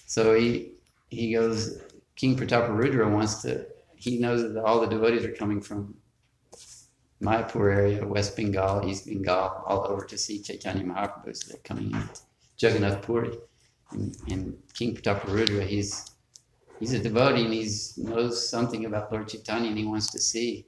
So 0.07 0.35
he 0.35 0.73
he 1.11 1.35
goes. 1.35 1.83
King 2.17 2.37
Prataparudra 2.37 3.09
wants 3.11 3.43
to. 3.43 3.67
He 3.95 4.19
knows 4.19 4.43
that 4.43 4.64
all 4.64 4.81
the 4.81 4.88
devotees 4.88 5.25
are 5.25 5.33
coming 5.33 5.61
from 5.61 5.95
Mayapur 7.23 7.75
area, 7.75 8.07
West 8.07 8.37
Bengal, 8.37 8.89
East 8.89 9.07
Bengal, 9.07 9.63
all 9.67 9.87
over 9.89 10.05
to 10.05 10.17
see 10.17 10.41
Chaitanya 10.41 10.85
Mahaprabhu. 10.85 11.37
So 11.37 11.53
they're 11.53 11.63
coming 11.65 11.91
in 11.91 12.09
Jagannath 12.59 13.03
Puri. 13.03 13.37
And, 13.91 14.17
and 14.29 14.59
King 14.75 14.95
Prataparudra, 14.95 15.67
he's 15.67 16.11
he's 16.79 16.93
a 16.93 16.99
devotee 16.99 17.45
and 17.45 17.53
he 17.55 17.69
knows 17.97 18.49
something 18.49 18.85
about 18.85 19.11
Lord 19.11 19.29
Chaitanya 19.29 19.71
and 19.71 19.79
he 19.79 19.85
wants 19.85 20.11
to 20.13 20.19
see 20.19 20.67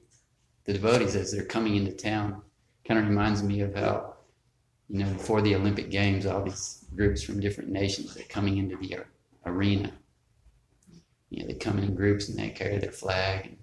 the 0.65 0.73
devotees 0.73 1.15
as 1.15 1.31
they're 1.31 1.45
coming 1.45 1.75
into 1.75 1.91
town. 1.91 2.41
Kind 2.85 2.99
of 2.99 3.07
reminds 3.07 3.43
me 3.43 3.61
of 3.61 3.75
how, 3.75 4.15
you 4.89 4.99
know, 4.99 5.11
before 5.11 5.41
the 5.41 5.55
Olympic 5.55 5.89
Games, 5.89 6.25
all 6.25 6.43
these 6.43 6.83
groups 6.95 7.21
from 7.21 7.39
different 7.39 7.69
nations 7.69 8.17
are 8.17 8.23
coming 8.23 8.57
into 8.57 8.75
the 8.75 8.97
arena. 9.45 9.91
You 11.29 11.41
know, 11.41 11.47
they 11.47 11.53
come 11.53 11.79
in 11.79 11.95
groups 11.95 12.27
and 12.27 12.37
they 12.37 12.49
carry 12.49 12.77
their 12.77 12.91
flag. 12.91 13.45
And 13.45 13.57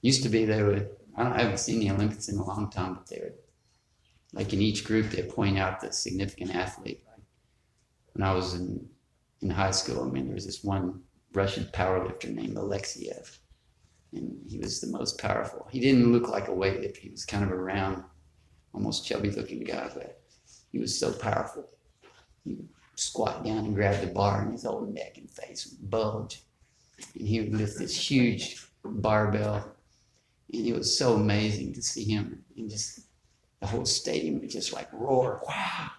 used 0.00 0.22
to 0.24 0.28
be 0.28 0.44
they 0.44 0.62
would 0.62 0.88
I, 1.16 1.22
don't, 1.22 1.32
I 1.32 1.42
haven't 1.42 1.58
seen 1.58 1.80
the 1.80 1.90
Olympics 1.90 2.28
in 2.28 2.38
a 2.38 2.44
long 2.44 2.70
time, 2.70 2.94
but 2.94 3.06
they're 3.06 3.32
like 4.32 4.52
in 4.52 4.60
each 4.60 4.84
group 4.84 5.10
they 5.10 5.22
point 5.22 5.58
out 5.58 5.80
the 5.80 5.92
significant 5.92 6.54
athlete. 6.54 7.02
When 8.12 8.26
I 8.26 8.32
was 8.32 8.54
in 8.54 8.88
in 9.40 9.50
high 9.50 9.72
school, 9.72 10.02
I 10.02 10.10
mean 10.10 10.26
there 10.26 10.34
was 10.34 10.46
this 10.46 10.64
one 10.64 11.02
Russian 11.32 11.64
powerlifter 11.72 12.32
named 12.32 12.56
Alexiev. 12.56 13.38
And 14.12 14.38
he 14.48 14.58
was 14.58 14.80
the 14.80 14.86
most 14.86 15.18
powerful. 15.18 15.66
He 15.70 15.80
didn't 15.80 16.12
look 16.12 16.28
like 16.28 16.48
a 16.48 16.52
weightlifter. 16.52 16.98
He 16.98 17.10
was 17.10 17.26
kind 17.26 17.42
of 17.44 17.50
a 17.50 17.56
round, 17.56 18.04
almost 18.72 19.04
chubby 19.04 19.30
looking 19.30 19.64
guy, 19.64 19.90
but 19.92 20.20
he 20.70 20.78
was 20.78 20.96
so 20.96 21.12
powerful. 21.12 21.68
He 22.44 22.54
would 22.54 22.68
squat 22.94 23.44
down 23.44 23.58
and 23.58 23.74
grab 23.74 24.00
the 24.00 24.06
bar, 24.06 24.42
and 24.42 24.52
his 24.52 24.64
whole 24.64 24.86
neck 24.86 25.18
and 25.18 25.28
face 25.28 25.66
would 25.66 25.90
bulge. 25.90 26.42
And 27.18 27.26
he 27.26 27.40
would 27.40 27.54
lift 27.54 27.78
this 27.78 27.96
huge 28.10 28.64
barbell. 28.84 29.73
And 30.52 30.66
it 30.66 30.74
was 30.74 30.96
so 30.96 31.14
amazing 31.14 31.72
to 31.74 31.82
see 31.82 32.04
him. 32.04 32.44
And 32.56 32.70
just 32.70 33.00
the 33.60 33.66
whole 33.66 33.84
stadium 33.84 34.46
just 34.48 34.72
like 34.72 34.88
roar, 34.92 35.42
wow. 35.46 35.90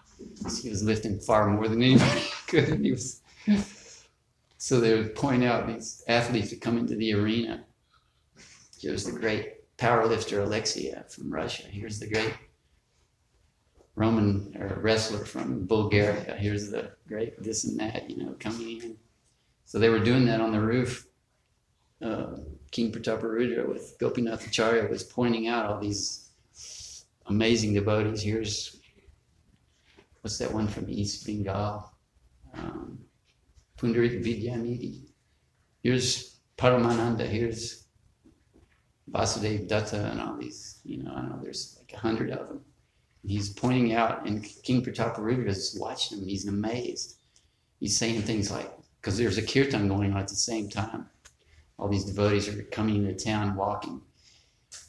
He 0.62 0.70
was 0.70 0.82
lifting 0.82 1.18
far 1.18 1.48
more 1.48 1.68
than 1.68 1.82
anybody 1.82 2.22
could. 2.46 2.68
And 2.68 2.84
he 2.84 2.92
was 2.92 3.20
so 4.58 4.80
they 4.80 4.94
would 4.94 5.14
point 5.14 5.44
out 5.44 5.66
these 5.66 6.02
athletes 6.08 6.50
that 6.50 6.60
come 6.60 6.78
into 6.78 6.96
the 6.96 7.12
arena. 7.14 7.64
Here's 8.80 9.04
the 9.04 9.12
great 9.12 9.76
powerlifter 9.76 10.44
Alexiev 10.44 11.12
from 11.12 11.32
Russia. 11.32 11.64
Here's 11.68 12.00
the 12.00 12.08
great 12.08 12.34
Roman 13.94 14.56
or 14.58 14.80
wrestler 14.80 15.24
from 15.24 15.66
Bulgaria. 15.66 16.36
Here's 16.38 16.70
the 16.70 16.92
great 17.06 17.42
this 17.42 17.64
and 17.64 17.78
that, 17.78 18.10
you 18.10 18.16
know, 18.16 18.34
coming 18.38 18.82
in. 18.82 18.96
So 19.64 19.78
they 19.78 19.88
were 19.88 20.00
doing 20.00 20.26
that 20.26 20.40
on 20.40 20.52
the 20.52 20.60
roof. 20.60 21.06
Uh, 22.02 22.36
King 22.70 22.92
Prataparudra 22.92 23.66
with 23.68 23.96
Gopinath 23.98 24.46
Acharya 24.46 24.88
was 24.88 25.02
pointing 25.02 25.48
out 25.48 25.66
all 25.66 25.80
these 25.80 26.30
amazing 27.26 27.74
devotees. 27.74 28.22
Here's 28.22 28.80
what's 30.20 30.38
that 30.38 30.52
one 30.52 30.68
from 30.68 30.90
East 30.90 31.26
Bengal? 31.26 31.92
Um, 32.54 32.98
Pundarik 33.78 34.22
Vidyanidhi. 34.24 35.06
Here's 35.82 36.40
Paramananda. 36.58 37.26
Here's 37.26 37.86
Vasudev 39.10 39.68
Datta 39.68 40.06
and 40.06 40.20
all 40.20 40.36
these. 40.36 40.80
You 40.84 41.02
know, 41.02 41.12
I 41.12 41.20
don't 41.20 41.30
know. 41.30 41.40
There's 41.42 41.76
like 41.78 41.92
a 41.94 41.98
hundred 41.98 42.30
of 42.30 42.48
them 42.48 42.64
he's 43.26 43.50
pointing 43.50 43.94
out, 43.94 44.26
and 44.26 44.44
King 44.62 44.82
Prataparudra 44.82 45.48
is 45.48 45.76
watching 45.78 46.18
him. 46.18 46.28
He's 46.28 46.46
amazed. 46.46 47.18
He's 47.80 47.96
saying 47.96 48.22
things 48.22 48.50
like, 48.50 48.70
because 49.00 49.18
there's 49.18 49.38
a 49.38 49.42
kirtan 49.42 49.88
going 49.88 50.12
on 50.12 50.18
at 50.18 50.28
the 50.28 50.34
same 50.34 50.68
time. 50.68 51.08
All 51.78 51.88
these 51.88 52.04
devotees 52.04 52.48
are 52.48 52.62
coming 52.64 52.96
into 52.96 53.24
town 53.24 53.54
walking. 53.54 54.00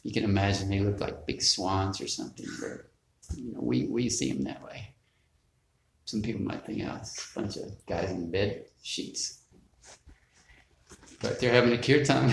You 0.02 0.12
can 0.12 0.24
imagine 0.24 0.68
they 0.68 0.80
look 0.80 1.00
like 1.00 1.26
big 1.26 1.42
swans 1.42 2.00
or 2.00 2.08
something. 2.08 2.46
Or, 2.62 2.90
you 3.36 3.52
know, 3.52 3.60
we, 3.60 3.86
we 3.86 4.08
see 4.08 4.32
them 4.32 4.44
that 4.44 4.62
way. 4.64 4.94
Some 6.04 6.22
people 6.22 6.40
might 6.40 6.64
think, 6.64 6.82
oh, 6.86 6.96
it's 6.96 7.30
a 7.30 7.40
bunch 7.40 7.56
of 7.56 7.86
guys 7.86 8.10
in 8.10 8.30
bed 8.30 8.64
sheets. 8.82 9.42
But 11.20 11.40
they're 11.40 11.52
having 11.52 11.72
a 11.72 11.78
kirtan. 11.78 12.32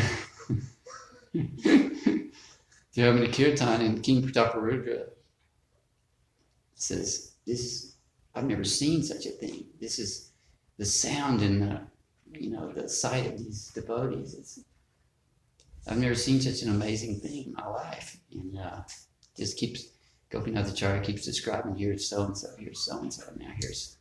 they're 1.33 3.05
having 3.11 3.23
a 3.23 3.31
kirtan, 3.31 3.81
and 3.81 4.03
King 4.03 4.21
Prataparudra 4.21 5.09
says, 6.75 7.33
"This 7.45 7.95
I've 8.35 8.45
never 8.45 8.63
seen 8.63 9.01
such 9.03 9.25
a 9.25 9.31
thing. 9.31 9.65
This 9.79 9.97
is 9.97 10.31
the 10.77 10.85
sound 10.85 11.41
and 11.41 11.61
the 11.61 11.81
you 12.31 12.51
know 12.51 12.71
the 12.71 12.89
sight 12.89 13.25
of 13.27 13.37
these 13.37 13.71
devotees. 13.73 14.33
It's, 14.33 14.59
I've 15.87 15.97
never 15.97 16.15
seen 16.15 16.41
such 16.41 16.61
an 16.63 16.69
amazing 16.69 17.19
thing 17.19 17.45
in 17.45 17.53
my 17.53 17.67
life." 17.67 18.17
And 18.31 18.57
uh, 18.57 18.81
just 19.37 19.57
keeps 19.57 19.89
Gopinath 20.29 20.71
Acharya 20.71 21.01
keeps 21.01 21.25
describing 21.25 21.75
here's 21.75 22.07
so 22.07 22.25
and 22.25 22.37
so, 22.37 22.49
here's 22.57 22.81
so 22.81 22.99
and 22.99 23.13
so, 23.13 23.23
now 23.37 23.51
here's 23.61 23.97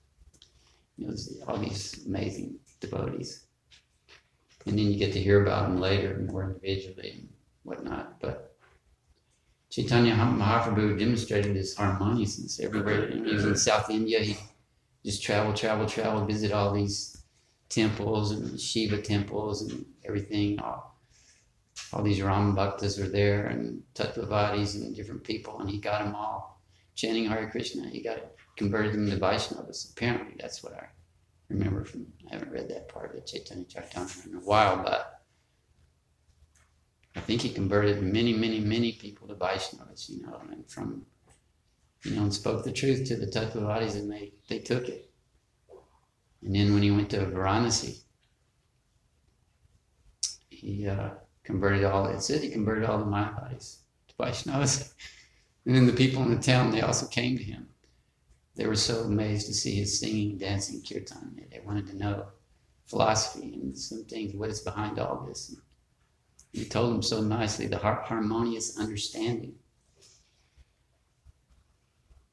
you 0.96 1.06
know 1.06 1.14
all 1.46 1.58
these 1.58 2.04
amazing 2.06 2.58
devotees. 2.80 3.44
And 4.66 4.78
then 4.78 4.90
you 4.90 4.98
get 4.98 5.12
to 5.12 5.20
hear 5.20 5.42
about 5.42 5.68
them 5.68 5.80
later 5.80 6.18
more 6.30 6.44
individually 6.44 7.10
and 7.10 7.28
whatnot. 7.64 8.18
But 8.20 8.56
Chaitanya 9.70 10.14
Mahaprabhu 10.14 10.98
demonstrated 10.98 11.54
this 11.54 11.76
harmoniousness 11.76 12.60
everywhere. 12.60 13.10
He 13.10 13.20
was 13.20 13.44
in 13.44 13.56
South 13.56 13.90
India. 13.90 14.20
He 14.20 14.38
just 15.04 15.22
traveled, 15.22 15.56
traveled, 15.56 15.88
traveled, 15.90 16.28
visit 16.28 16.52
all 16.52 16.72
these 16.72 17.23
temples 17.74 18.30
and 18.30 18.60
Shiva 18.60 19.02
temples 19.02 19.62
and 19.62 19.84
everything. 20.04 20.60
All, 20.60 21.00
all 21.92 22.02
these 22.02 22.22
Ram 22.22 22.54
Bhaktas 22.54 23.00
were 23.00 23.08
there 23.08 23.46
and 23.46 23.82
Tattvavadis 23.94 24.76
and 24.76 24.94
different 24.94 25.24
people, 25.24 25.58
and 25.60 25.68
he 25.68 25.78
got 25.78 26.04
them 26.04 26.14
all 26.14 26.62
chanting 26.94 27.26
Hare 27.26 27.50
Krishna. 27.50 27.88
He 27.88 28.02
got 28.02 28.18
converted 28.56 28.92
them 28.92 29.10
to 29.10 29.16
Vaishnavas. 29.16 29.90
Apparently, 29.92 30.36
that's 30.38 30.62
what 30.62 30.74
I 30.74 30.86
remember 31.48 31.84
from. 31.84 32.06
I 32.30 32.34
haven't 32.34 32.52
read 32.52 32.68
that 32.68 32.88
part 32.88 33.10
of 33.10 33.16
the 33.16 33.26
Chaitanya 33.26 33.64
Charitamrita 33.64 34.26
in 34.30 34.36
a 34.36 34.40
while, 34.40 34.76
but 34.76 35.22
I 37.16 37.20
think 37.20 37.42
he 37.42 37.50
converted 37.50 38.02
many, 38.02 38.32
many, 38.32 38.60
many 38.60 38.92
people 38.92 39.26
to 39.28 39.34
Vaishnavas, 39.34 40.08
you 40.08 40.22
know, 40.22 40.40
and 40.50 40.68
from, 40.70 41.06
you 42.04 42.12
know, 42.12 42.22
and 42.22 42.34
spoke 42.34 42.64
the 42.64 42.72
truth 42.72 43.06
to 43.08 43.16
the 43.16 43.26
Tattvavadis 43.26 43.94
and 43.94 44.10
they, 44.10 44.32
they 44.48 44.58
took 44.58 44.88
it. 44.88 45.10
And 46.44 46.54
then 46.54 46.74
when 46.74 46.82
he 46.82 46.90
went 46.90 47.10
to 47.10 47.20
Varanasi, 47.20 48.00
he 50.50 50.86
uh, 50.86 51.10
converted 51.42 51.84
all, 51.84 52.06
it 52.06 52.22
said 52.22 52.42
he 52.42 52.50
converted 52.50 52.84
all 52.84 52.98
the 52.98 53.04
Mayavadis 53.04 53.78
to 54.08 54.14
Vaishnavas. 54.18 54.92
And 55.66 55.74
then 55.74 55.86
the 55.86 55.94
people 55.94 56.22
in 56.22 56.30
the 56.30 56.42
town, 56.42 56.70
they 56.70 56.82
also 56.82 57.06
came 57.06 57.38
to 57.38 57.42
him. 57.42 57.66
They 58.54 58.66
were 58.66 58.76
so 58.76 59.04
amazed 59.04 59.46
to 59.46 59.54
see 59.54 59.74
his 59.74 59.98
singing, 59.98 60.36
dancing, 60.36 60.82
kirtan. 60.82 61.40
They 61.50 61.60
wanted 61.60 61.86
to 61.86 61.96
know 61.96 62.26
philosophy 62.84 63.54
and 63.54 63.76
some 63.76 64.04
things, 64.04 64.34
what 64.34 64.50
is 64.50 64.60
behind 64.60 64.98
all 64.98 65.24
this. 65.26 65.48
And 65.48 65.58
you 66.52 66.66
told 66.66 66.92
them 66.92 67.02
so 67.02 67.22
nicely 67.22 67.66
the 67.66 67.78
harmonious 67.78 68.78
understanding. 68.78 69.54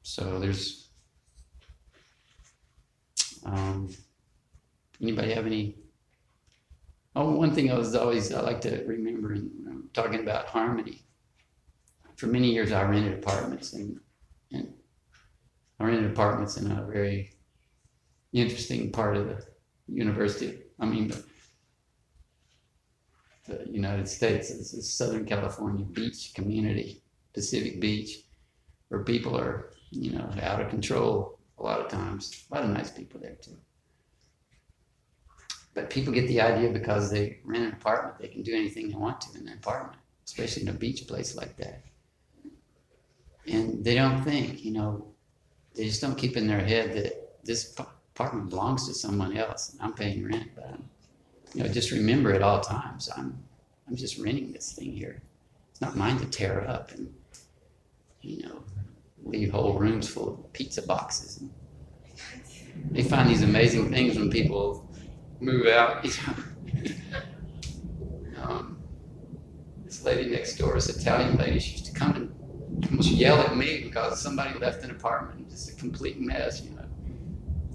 So 0.02 0.38
there's. 0.38 0.81
Um, 3.44 3.88
anybody 5.00 5.32
have 5.32 5.46
any? 5.46 5.76
Oh, 7.14 7.30
one 7.32 7.54
thing 7.54 7.70
I 7.70 7.76
was 7.76 7.94
always 7.94 8.32
I 8.32 8.40
like 8.40 8.60
to 8.62 8.84
remember 8.86 9.32
I'm 9.32 9.90
talking 9.92 10.20
about 10.20 10.46
harmony. 10.46 11.02
For 12.16 12.26
many 12.26 12.52
years, 12.52 12.72
I 12.72 12.82
rented 12.82 13.18
apartments, 13.18 13.72
and 13.72 13.98
and 14.52 14.72
I 15.80 15.84
rented 15.84 16.10
apartments 16.10 16.56
in 16.56 16.70
a 16.70 16.84
very 16.84 17.32
interesting 18.32 18.92
part 18.92 19.16
of 19.16 19.26
the 19.26 19.44
university. 19.88 20.60
I 20.78 20.86
mean, 20.86 21.12
the 23.46 23.66
United 23.70 24.08
States. 24.08 24.50
Is 24.50 24.92
Southern 24.92 25.24
California 25.24 25.84
beach 25.84 26.32
community, 26.34 27.02
Pacific 27.34 27.80
Beach, 27.80 28.20
where 28.88 29.02
people 29.02 29.38
are, 29.38 29.72
you 29.90 30.12
know, 30.12 30.30
out 30.40 30.60
of 30.60 30.70
control 30.70 31.38
a 31.62 31.64
lot 31.64 31.80
of 31.80 31.88
times. 31.88 32.44
A 32.50 32.54
lot 32.54 32.64
of 32.64 32.70
nice 32.70 32.90
people 32.90 33.20
there 33.20 33.36
too. 33.40 33.56
But 35.74 35.88
people 35.88 36.12
get 36.12 36.28
the 36.28 36.40
idea 36.40 36.70
because 36.70 37.10
they 37.10 37.38
rent 37.44 37.64
an 37.64 37.72
apartment, 37.72 38.18
they 38.18 38.28
can 38.28 38.42
do 38.42 38.54
anything 38.54 38.88
they 38.88 38.94
want 38.94 39.20
to 39.22 39.38
in 39.38 39.48
an 39.48 39.54
apartment, 39.54 39.98
especially 40.26 40.62
in 40.62 40.68
a 40.68 40.72
beach 40.72 41.06
place 41.06 41.34
like 41.34 41.56
that. 41.56 41.82
And 43.46 43.82
they 43.82 43.94
don't 43.94 44.22
think, 44.22 44.64
you 44.64 44.72
know, 44.72 45.06
they 45.74 45.84
just 45.84 46.02
don't 46.02 46.18
keep 46.18 46.36
in 46.36 46.46
their 46.46 46.60
head 46.60 46.94
that 46.94 47.44
this 47.44 47.74
apartment 48.14 48.50
belongs 48.50 48.86
to 48.86 48.94
someone 48.94 49.36
else 49.36 49.72
and 49.72 49.80
I'm 49.80 49.94
paying 49.94 50.26
rent, 50.26 50.50
but 50.54 50.66
I'm 50.66 50.84
you 51.54 51.62
know, 51.62 51.68
just 51.68 51.90
remember 51.90 52.32
at 52.32 52.42
all 52.42 52.60
times, 52.60 53.10
I'm, 53.16 53.42
I'm 53.86 53.96
just 53.96 54.18
renting 54.18 54.52
this 54.52 54.72
thing 54.72 54.92
here. 54.92 55.22
It's 55.70 55.80
not 55.80 55.96
mine 55.96 56.18
to 56.18 56.26
tear 56.26 56.66
up 56.66 56.92
and, 56.92 57.12
you 58.22 58.42
know, 58.42 58.62
leave 59.24 59.50
whole 59.50 59.78
rooms 59.78 60.08
full 60.08 60.28
of 60.28 60.52
pizza 60.52 60.82
boxes. 60.82 61.42
They 62.90 63.02
find 63.02 63.28
these 63.28 63.42
amazing 63.42 63.90
things 63.90 64.18
when 64.18 64.30
people 64.30 64.90
move 65.40 65.66
out. 65.66 66.04
um, 68.42 68.78
this 69.84 70.04
lady 70.04 70.30
next 70.30 70.56
door, 70.56 70.74
this 70.74 70.88
Italian 70.88 71.36
lady, 71.36 71.58
she 71.58 71.72
used 71.72 71.86
to 71.86 71.92
come 71.92 72.16
and 72.16 72.34
almost 72.88 73.10
yell 73.10 73.38
at 73.40 73.56
me 73.56 73.82
because 73.82 74.20
somebody 74.20 74.58
left 74.58 74.84
an 74.84 74.90
apartment, 74.90 75.50
just 75.50 75.70
a 75.70 75.74
complete 75.74 76.20
mess, 76.20 76.62
you 76.62 76.70
know. 76.70 76.84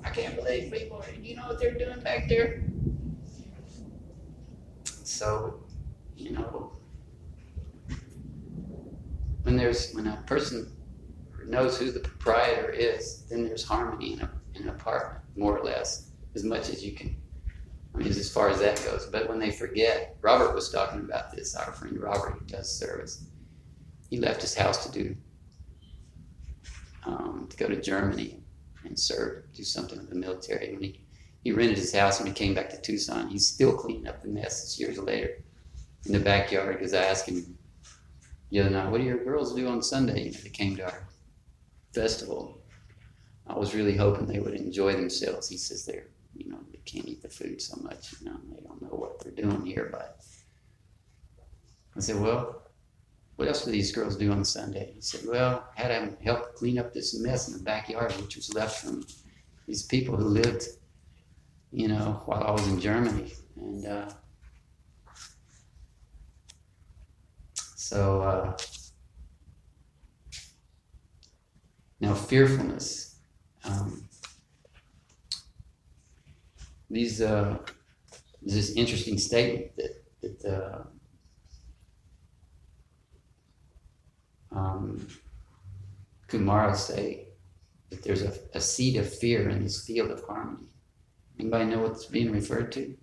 I 0.04 0.10
can't 0.10 0.36
believe 0.36 0.72
people, 0.72 1.04
you 1.22 1.36
know 1.36 1.48
what 1.48 1.60
they're 1.60 1.74
doing 1.74 2.00
back 2.00 2.28
there? 2.30 2.64
So, 5.04 5.64
you 6.16 6.32
know, 6.32 6.72
when 9.44 9.56
there's 9.56 9.94
when 9.94 10.08
a 10.08 10.18
person 10.26 10.72
knows 11.48 11.78
who 11.78 11.92
the 11.92 12.00
proprietor 12.00 12.70
is, 12.70 13.24
then 13.30 13.46
there's 13.46 13.64
harmony 13.64 14.14
in, 14.14 14.22
a, 14.22 14.30
in 14.56 14.64
an 14.64 14.70
apartment, 14.70 15.24
more 15.36 15.58
or 15.58 15.64
less, 15.64 16.12
as 16.36 16.44
much 16.44 16.70
as 16.70 16.84
you 16.84 16.94
can. 16.94 17.16
I 17.94 18.00
mean, 18.00 18.08
as 18.08 18.32
far 18.32 18.50
as 18.50 18.60
that 18.60 18.84
goes. 18.84 19.08
But 19.08 19.28
when 19.28 19.40
they 19.40 19.52
forget, 19.52 20.18
Robert 20.22 20.54
was 20.54 20.70
talking 20.70 21.00
about 21.00 21.32
this. 21.32 21.56
Our 21.56 21.72
friend 21.72 22.00
Robert, 22.00 22.34
who 22.34 22.46
does 22.46 22.72
service, 22.72 23.26
he 24.10 24.20
left 24.20 24.42
his 24.42 24.54
house 24.54 24.86
to 24.86 24.92
do 24.92 25.16
um, 27.06 27.48
to 27.50 27.58
go 27.58 27.68
to 27.68 27.82
Germany 27.82 28.40
and 28.84 28.98
serve, 28.98 29.46
do 29.54 29.64
something 29.64 29.98
with 29.98 30.10
the 30.10 30.16
military. 30.16 30.74
When 30.74 30.84
he 30.84 31.02
he 31.48 31.54
rented 31.54 31.78
his 31.78 31.94
house 31.94 32.20
when 32.20 32.28
he 32.28 32.34
came 32.34 32.54
back 32.54 32.70
to 32.72 32.82
Tucson. 32.82 33.30
He's 33.30 33.48
still 33.48 33.72
cleaning 33.72 34.08
up 34.08 34.22
the 34.22 34.28
mess 34.28 34.78
years 34.78 34.98
later 34.98 35.42
in 36.06 36.12
the 36.12 36.20
backyard 36.20 36.78
because 36.78 36.94
I 36.94 37.06
asked 37.06 37.30
him 37.30 37.58
the 38.50 38.60
other 38.60 38.70
night, 38.70 38.92
"What 38.92 38.98
do 38.98 39.06
your 39.06 39.24
girls 39.24 39.56
do 39.56 39.66
on 39.68 39.82
Sunday?" 39.82 40.26
You 40.26 40.32
know, 40.32 40.40
they 40.44 40.50
came 40.50 40.76
to 40.76 40.84
our 40.84 41.08
festival. 41.98 42.62
I 43.48 43.58
was 43.58 43.74
really 43.74 43.96
hoping 43.96 44.26
they 44.26 44.40
would 44.40 44.54
enjoy 44.54 44.94
themselves. 44.94 45.50
He 45.50 45.58
says 45.58 45.86
they're, 45.86 46.08
you 46.36 46.50
know, 46.50 46.60
they 46.72 46.80
can't 46.86 47.08
eat 47.08 47.22
the 47.22 47.30
food 47.30 47.62
so 47.62 47.76
much. 47.82 48.14
You 48.20 48.28
know, 48.28 48.40
they 48.52 48.62
don't 48.62 48.82
know 48.82 48.96
what 49.02 49.20
they're 49.20 49.44
doing 49.44 49.66
here. 49.66 49.90
But 49.92 50.20
I 51.96 52.00
said, 52.00 52.22
"Well, 52.22 52.64
what 53.36 53.48
else 53.48 53.66
do 53.66 53.72
these 53.72 53.92
girls 53.92 54.16
do 54.18 54.32
on 54.32 54.44
Sunday?" 54.44 54.92
He 54.94 55.02
said, 55.02 55.22
"Well, 55.28 55.68
had 55.76 55.92
them 55.92 56.18
help 56.24 56.56
clean 56.56 56.78
up 56.78 56.94
this 56.94 57.18
mess 57.20 57.48
in 57.48 57.58
the 57.58 57.64
backyard, 57.64 58.12
which 58.22 58.36
was 58.36 58.54
left 58.54 58.84
from 58.84 59.06
these 59.66 59.84
people 59.84 60.16
who 60.18 60.26
lived, 60.26 60.64
you 61.72 61.88
know, 61.88 62.22
while 62.26 62.44
I 62.44 62.52
was 62.52 62.68
in 62.68 62.80
Germany." 62.80 63.34
And 63.56 63.86
uh, 63.86 64.10
so 67.76 68.22
uh, 68.22 68.58
now 72.00 72.14
fearfulness. 72.14 73.16
Um, 73.64 74.04
these 76.90 77.22
uh, 77.22 77.58
this 78.42 78.72
interesting 78.72 79.18
statement 79.18 79.76
that 79.78 80.04
that 80.22 80.46
uh, 80.46 80.84
um, 84.58 85.08
Kumara 86.28 86.76
say 86.76 87.28
that 87.90 88.04
there's 88.04 88.22
a, 88.24 88.34
a 88.54 88.62
seed 88.62 88.98
of 88.98 89.12
fear 89.12 89.50
in 89.50 89.64
this 89.64 89.86
field 89.86 90.12
of 90.12 90.24
harmony. 90.26 90.68
Anybody 91.40 91.66
know 91.66 91.82
what's 91.82 92.06
being 92.06 92.32
referred 92.32 92.72
to? 92.74 92.98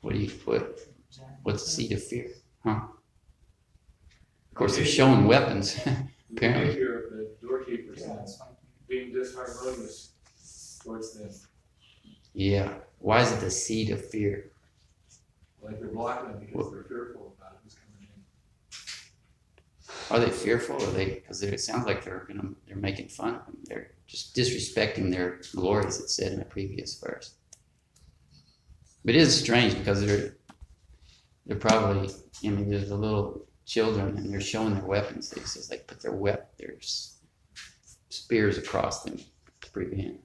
What 0.00 0.14
do 0.14 0.20
you 0.20 0.30
put? 0.30 0.80
What's 1.42 1.64
the 1.64 1.70
seed 1.70 1.92
of 1.92 2.02
fear? 2.02 2.28
Huh? 2.64 2.80
Of 4.50 4.54
course, 4.54 4.76
they're 4.76 4.84
showing 4.84 5.26
weapons. 5.26 5.80
Apparently. 6.36 6.66
Behavior 6.66 7.04
of 7.04 7.10
the 7.12 7.30
doorkeepers 7.40 8.02
and 8.02 8.28
being 8.88 9.12
disharmonious 9.12 10.10
towards 10.82 11.14
them. 11.14 11.30
Yeah. 12.34 12.74
Why 12.98 13.20
is 13.22 13.32
it 13.32 13.40
the 13.40 13.50
seed 13.50 13.90
of 13.90 14.04
fear? 14.08 14.50
Like 15.60 15.78
they're 15.78 15.88
blocking 15.88 16.30
them 16.30 16.40
because 16.40 16.72
they're 16.72 16.84
fearful 16.84 17.34
about 17.38 17.58
who's 17.62 17.74
coming 17.74 18.08
in. 18.08 18.22
Are 20.10 20.20
they 20.20 20.30
fearful? 20.30 20.76
Or 20.76 20.88
are 20.88 20.92
they? 20.92 21.06
Because 21.06 21.42
it 21.42 21.60
sounds 21.60 21.86
like 21.86 22.04
they're 22.04 22.24
gonna, 22.26 22.50
they're 22.66 22.76
making 22.76 23.08
fun 23.08 23.36
of 23.36 23.46
them. 23.46 23.58
They're 23.64 23.92
just 24.06 24.34
disrespecting 24.34 25.10
their 25.10 25.40
glories. 25.54 26.00
It 26.00 26.10
said 26.10 26.32
in 26.32 26.38
the 26.38 26.44
previous 26.44 26.98
verse. 26.98 27.34
But 29.04 29.14
it 29.14 29.20
is 29.20 29.38
strange 29.38 29.76
because 29.76 30.04
they're 30.04 30.36
they're 31.46 31.56
probably. 31.56 32.10
I 32.44 32.48
mean, 32.48 32.68
there's 32.68 32.88
the 32.88 32.96
little 32.96 33.46
children 33.64 34.16
and 34.16 34.32
they're 34.32 34.40
showing 34.40 34.74
their 34.74 34.84
weapons. 34.84 35.30
They 35.30 35.42
says 35.42 35.70
like 35.70 35.86
put 35.86 36.00
their 36.00 36.12
wep 36.12 36.56
their 36.56 36.74
spears 38.08 38.58
across 38.58 39.02
them 39.02 39.18
to 39.60 39.70
prevent. 39.70 40.20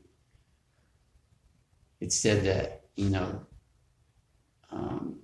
It 2.00 2.12
said 2.12 2.43
that 2.45 2.86
you 2.95 3.10
know. 3.10 3.41
Um, 4.69 5.19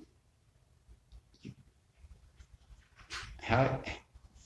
how 3.42 3.82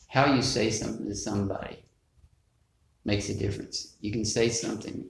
how 0.08 0.34
you 0.34 0.41
say 0.41 0.71
something 0.71 1.08
to 1.08 1.15
somebody 1.15 1.84
makes 3.06 3.30
a 3.30 3.38
difference. 3.38 3.95
You 4.01 4.12
can 4.12 4.25
say 4.25 4.49
something 4.49 5.06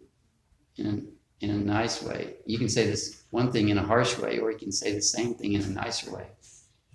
in 0.76 1.08
in 1.40 1.50
a 1.50 1.58
nice 1.58 2.02
way. 2.04 2.36
You 2.46 2.58
can 2.58 2.70
say 2.70 2.86
this 2.86 3.24
one 3.30 3.52
thing 3.52 3.70
in 3.70 3.78
a 3.78 3.84
harsh 3.84 4.18
way, 4.18 4.40
or 4.40 4.52
you 4.52 4.58
can 4.58 4.72
say 4.72 4.94
the 4.94 5.02
same 5.02 5.36
thing 5.36 5.54
in 5.54 5.64
a 5.64 5.70
nicer 5.70 6.14
way, 6.14 6.28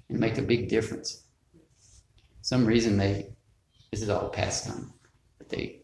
and 0.09 0.19
make 0.19 0.39
a 0.39 0.43
big 0.43 0.69
difference. 0.69 1.22
Some 2.43 2.67
reason 2.67 2.97
they 2.99 3.29
this 3.91 4.03
is 4.03 4.11
all 4.11 4.29
pastime, 4.29 4.93
but 5.39 5.49
they 5.49 5.83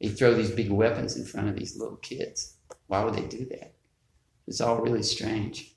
they 0.00 0.08
throw 0.08 0.34
these 0.34 0.50
big 0.50 0.70
weapons 0.70 1.16
in 1.16 1.24
front 1.24 1.48
of 1.48 1.56
these 1.56 1.76
little 1.76 1.96
kids. 1.96 2.56
Why 2.86 3.04
would 3.04 3.14
they 3.14 3.26
do 3.26 3.44
that? 3.50 3.74
It's 4.46 4.60
all 4.60 4.80
really 4.80 5.02
strange. 5.02 5.74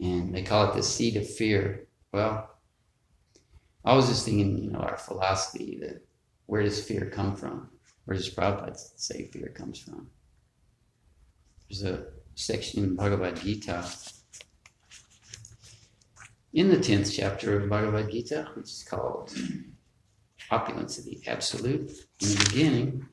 And 0.00 0.34
they 0.34 0.42
call 0.42 0.70
it 0.70 0.74
the 0.74 0.82
seed 0.82 1.16
of 1.16 1.28
fear. 1.28 1.86
Well, 2.12 2.50
I 3.84 3.94
was 3.94 4.08
just 4.08 4.24
thinking, 4.24 4.58
you 4.58 4.70
know, 4.70 4.80
our 4.80 4.96
philosophy 4.96 5.78
that 5.82 6.02
where 6.46 6.62
does 6.62 6.82
fear 6.82 7.06
come 7.06 7.36
from? 7.36 7.68
Where 8.04 8.16
does 8.16 8.28
Prabhupada 8.28 8.76
say 8.96 9.26
fear 9.26 9.48
comes 9.48 9.78
from? 9.78 10.10
There's 11.68 11.84
a 11.84 12.06
section 12.34 12.84
in 12.84 12.96
Bhagavad 12.96 13.36
Gita, 13.40 13.88
in 16.52 16.68
the 16.68 16.76
10th 16.76 17.14
chapter 17.14 17.60
of 17.60 17.68
Bhagavad 17.68 18.10
Gita, 18.10 18.48
which 18.54 18.70
is 18.70 18.82
called 18.88 19.32
Opulence 20.50 20.98
of 20.98 21.04
the 21.04 21.20
Absolute. 21.26 21.90
In 22.20 22.28
the 22.28 22.44
beginning, 22.48 23.06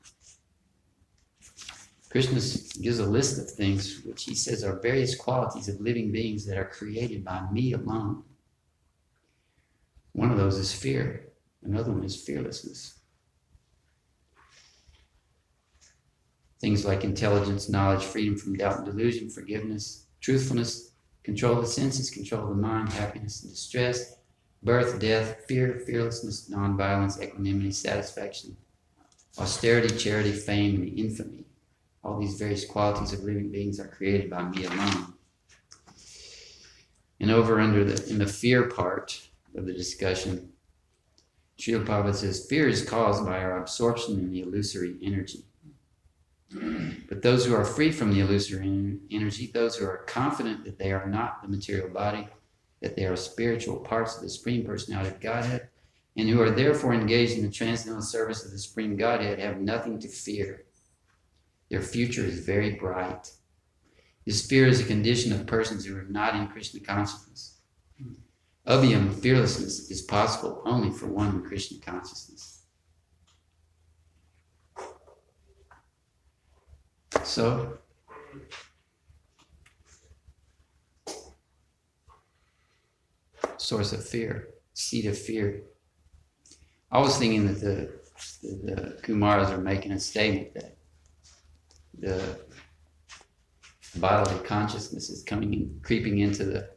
Krishna 2.10 2.40
gives 2.82 2.98
a 2.98 3.06
list 3.06 3.38
of 3.38 3.50
things 3.50 4.02
which 4.04 4.24
he 4.24 4.34
says 4.34 4.64
are 4.64 4.80
various 4.80 5.14
qualities 5.14 5.68
of 5.68 5.80
living 5.80 6.10
beings 6.10 6.46
that 6.46 6.58
are 6.58 6.64
created 6.64 7.24
by 7.24 7.42
me 7.52 7.74
alone. 7.74 8.24
One 10.12 10.30
of 10.32 10.38
those 10.38 10.56
is 10.56 10.72
fear, 10.72 11.28
another 11.62 11.92
one 11.92 12.02
is 12.02 12.20
fearlessness. 12.20 12.98
Things 16.60 16.84
like 16.84 17.04
intelligence, 17.04 17.68
knowledge, 17.68 18.02
freedom 18.02 18.36
from 18.36 18.56
doubt 18.56 18.78
and 18.78 18.86
delusion, 18.86 19.30
forgiveness, 19.30 20.06
truthfulness, 20.20 20.88
control 21.28 21.60
the 21.60 21.66
senses, 21.66 22.08
control 22.08 22.46
the 22.46 22.54
mind, 22.54 22.88
happiness 22.88 23.42
and 23.42 23.52
distress, 23.52 24.16
birth, 24.62 24.98
death, 24.98 25.44
fear, 25.46 25.78
fearlessness, 25.86 26.48
nonviolence, 26.48 27.22
equanimity, 27.22 27.70
satisfaction, 27.70 28.56
austerity, 29.38 29.94
charity, 29.94 30.32
fame, 30.32 30.76
and 30.76 30.98
infamy. 30.98 31.44
All 32.02 32.18
these 32.18 32.38
various 32.38 32.64
qualities 32.64 33.12
of 33.12 33.24
living 33.24 33.50
beings 33.50 33.78
are 33.78 33.88
created 33.88 34.30
by 34.30 34.44
me 34.44 34.64
alone. 34.64 35.12
And 37.20 37.30
over 37.30 37.60
under 37.60 37.84
the 37.84 38.08
in 38.08 38.16
the 38.16 38.26
fear 38.26 38.62
part 38.62 39.28
of 39.54 39.66
the 39.66 39.74
discussion, 39.74 40.54
Srila 41.58 41.84
Prabhupada 41.84 42.14
says 42.14 42.46
fear 42.46 42.68
is 42.68 42.88
caused 42.88 43.26
by 43.26 43.42
our 43.42 43.60
absorption 43.60 44.18
in 44.18 44.30
the 44.30 44.40
illusory 44.40 44.96
energy. 45.02 45.44
But 46.50 47.22
those 47.22 47.44
who 47.44 47.54
are 47.54 47.64
free 47.64 47.92
from 47.92 48.12
the 48.12 48.20
illusory 48.20 48.98
energy, 49.10 49.50
those 49.52 49.76
who 49.76 49.86
are 49.86 50.04
confident 50.06 50.64
that 50.64 50.78
they 50.78 50.92
are 50.92 51.06
not 51.06 51.42
the 51.42 51.48
material 51.48 51.88
body, 51.88 52.28
that 52.80 52.96
they 52.96 53.04
are 53.04 53.16
spiritual 53.16 53.78
parts 53.78 54.16
of 54.16 54.22
the 54.22 54.30
Supreme 54.30 54.64
Personality 54.64 55.10
of 55.10 55.20
Godhead, 55.20 55.68
and 56.16 56.28
who 56.28 56.40
are 56.40 56.50
therefore 56.50 56.94
engaged 56.94 57.36
in 57.36 57.44
the 57.44 57.50
transcendental 57.50 58.02
service 58.02 58.44
of 58.44 58.50
the 58.50 58.58
Supreme 58.58 58.96
Godhead, 58.96 59.38
have 59.38 59.60
nothing 59.60 59.98
to 60.00 60.08
fear. 60.08 60.64
Their 61.70 61.82
future 61.82 62.24
is 62.24 62.46
very 62.46 62.72
bright. 62.72 63.30
This 64.24 64.46
fear 64.46 64.66
is 64.66 64.80
a 64.80 64.84
condition 64.84 65.32
of 65.32 65.46
persons 65.46 65.84
who 65.84 65.96
are 65.96 66.04
not 66.04 66.34
in 66.34 66.48
Krishna 66.48 66.80
consciousness. 66.80 67.58
Abhayam 68.66 69.14
fearlessness 69.14 69.90
is 69.90 70.02
possible 70.02 70.62
only 70.66 70.90
for 70.90 71.06
one 71.06 71.28
in 71.28 71.42
Krishna 71.42 71.78
consciousness. 71.78 72.57
So, 77.28 77.76
source 83.58 83.92
of 83.92 84.02
fear, 84.02 84.48
seed 84.72 85.04
of 85.04 85.18
fear. 85.18 85.64
I 86.90 86.98
was 86.98 87.18
thinking 87.18 87.46
that 87.46 87.60
the, 87.60 87.92
the, 88.42 88.72
the 88.72 89.02
Kumaras 89.02 89.50
are 89.50 89.58
making 89.58 89.92
a 89.92 90.00
statement 90.00 90.54
that 90.54 90.78
the 91.98 92.40
bodily 93.96 94.38
consciousness 94.46 95.10
is 95.10 95.22
coming 95.22 95.52
in, 95.52 95.80
creeping 95.82 96.20
into 96.20 96.44
the 96.46 96.70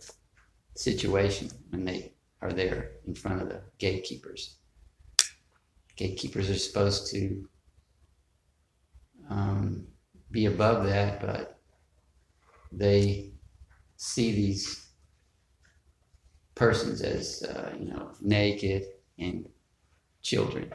situation 0.75 1.49
when 1.69 1.85
they 1.85 2.11
are 2.41 2.51
there 2.51 2.91
in 3.07 3.15
front 3.15 3.41
of 3.41 3.47
the 3.47 3.61
gatekeepers. 3.77 4.57
Gatekeepers 5.95 6.49
are 6.49 6.59
supposed 6.59 7.09
to 7.11 7.47
um, 9.29 9.87
be 10.31 10.45
above 10.45 10.85
that, 10.85 11.21
but 11.21 11.59
they 12.71 13.31
see 13.97 14.31
these 14.31 14.87
persons 16.55 17.01
as 17.01 17.43
uh, 17.43 17.73
you 17.79 17.85
know 17.85 18.11
naked 18.21 18.85
and 19.19 19.47
children. 20.21 20.71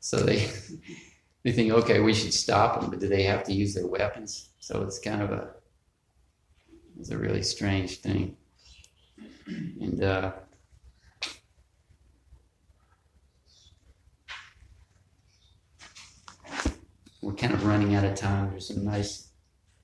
So 0.00 0.16
they 0.18 0.50
they 1.44 1.52
think, 1.52 1.72
okay, 1.72 2.00
we 2.00 2.14
should 2.14 2.34
stop 2.34 2.80
them, 2.80 2.90
but 2.90 3.00
do 3.00 3.08
they 3.08 3.22
have 3.24 3.44
to 3.44 3.52
use 3.52 3.74
their 3.74 3.86
weapons? 3.86 4.50
So 4.58 4.82
it's 4.82 4.98
kind 4.98 5.22
of 5.22 5.30
a 5.30 5.54
it's 6.98 7.10
a 7.10 7.18
really 7.18 7.42
strange 7.42 7.98
thing, 8.00 8.36
and 9.46 10.02
uh, 10.02 10.32
we're 17.22 17.34
kind 17.34 17.54
of 17.54 17.64
running 17.64 17.94
out 17.94 18.04
of 18.04 18.16
time. 18.16 18.50
There's 18.50 18.68
some 18.68 18.84
nice 18.84 19.28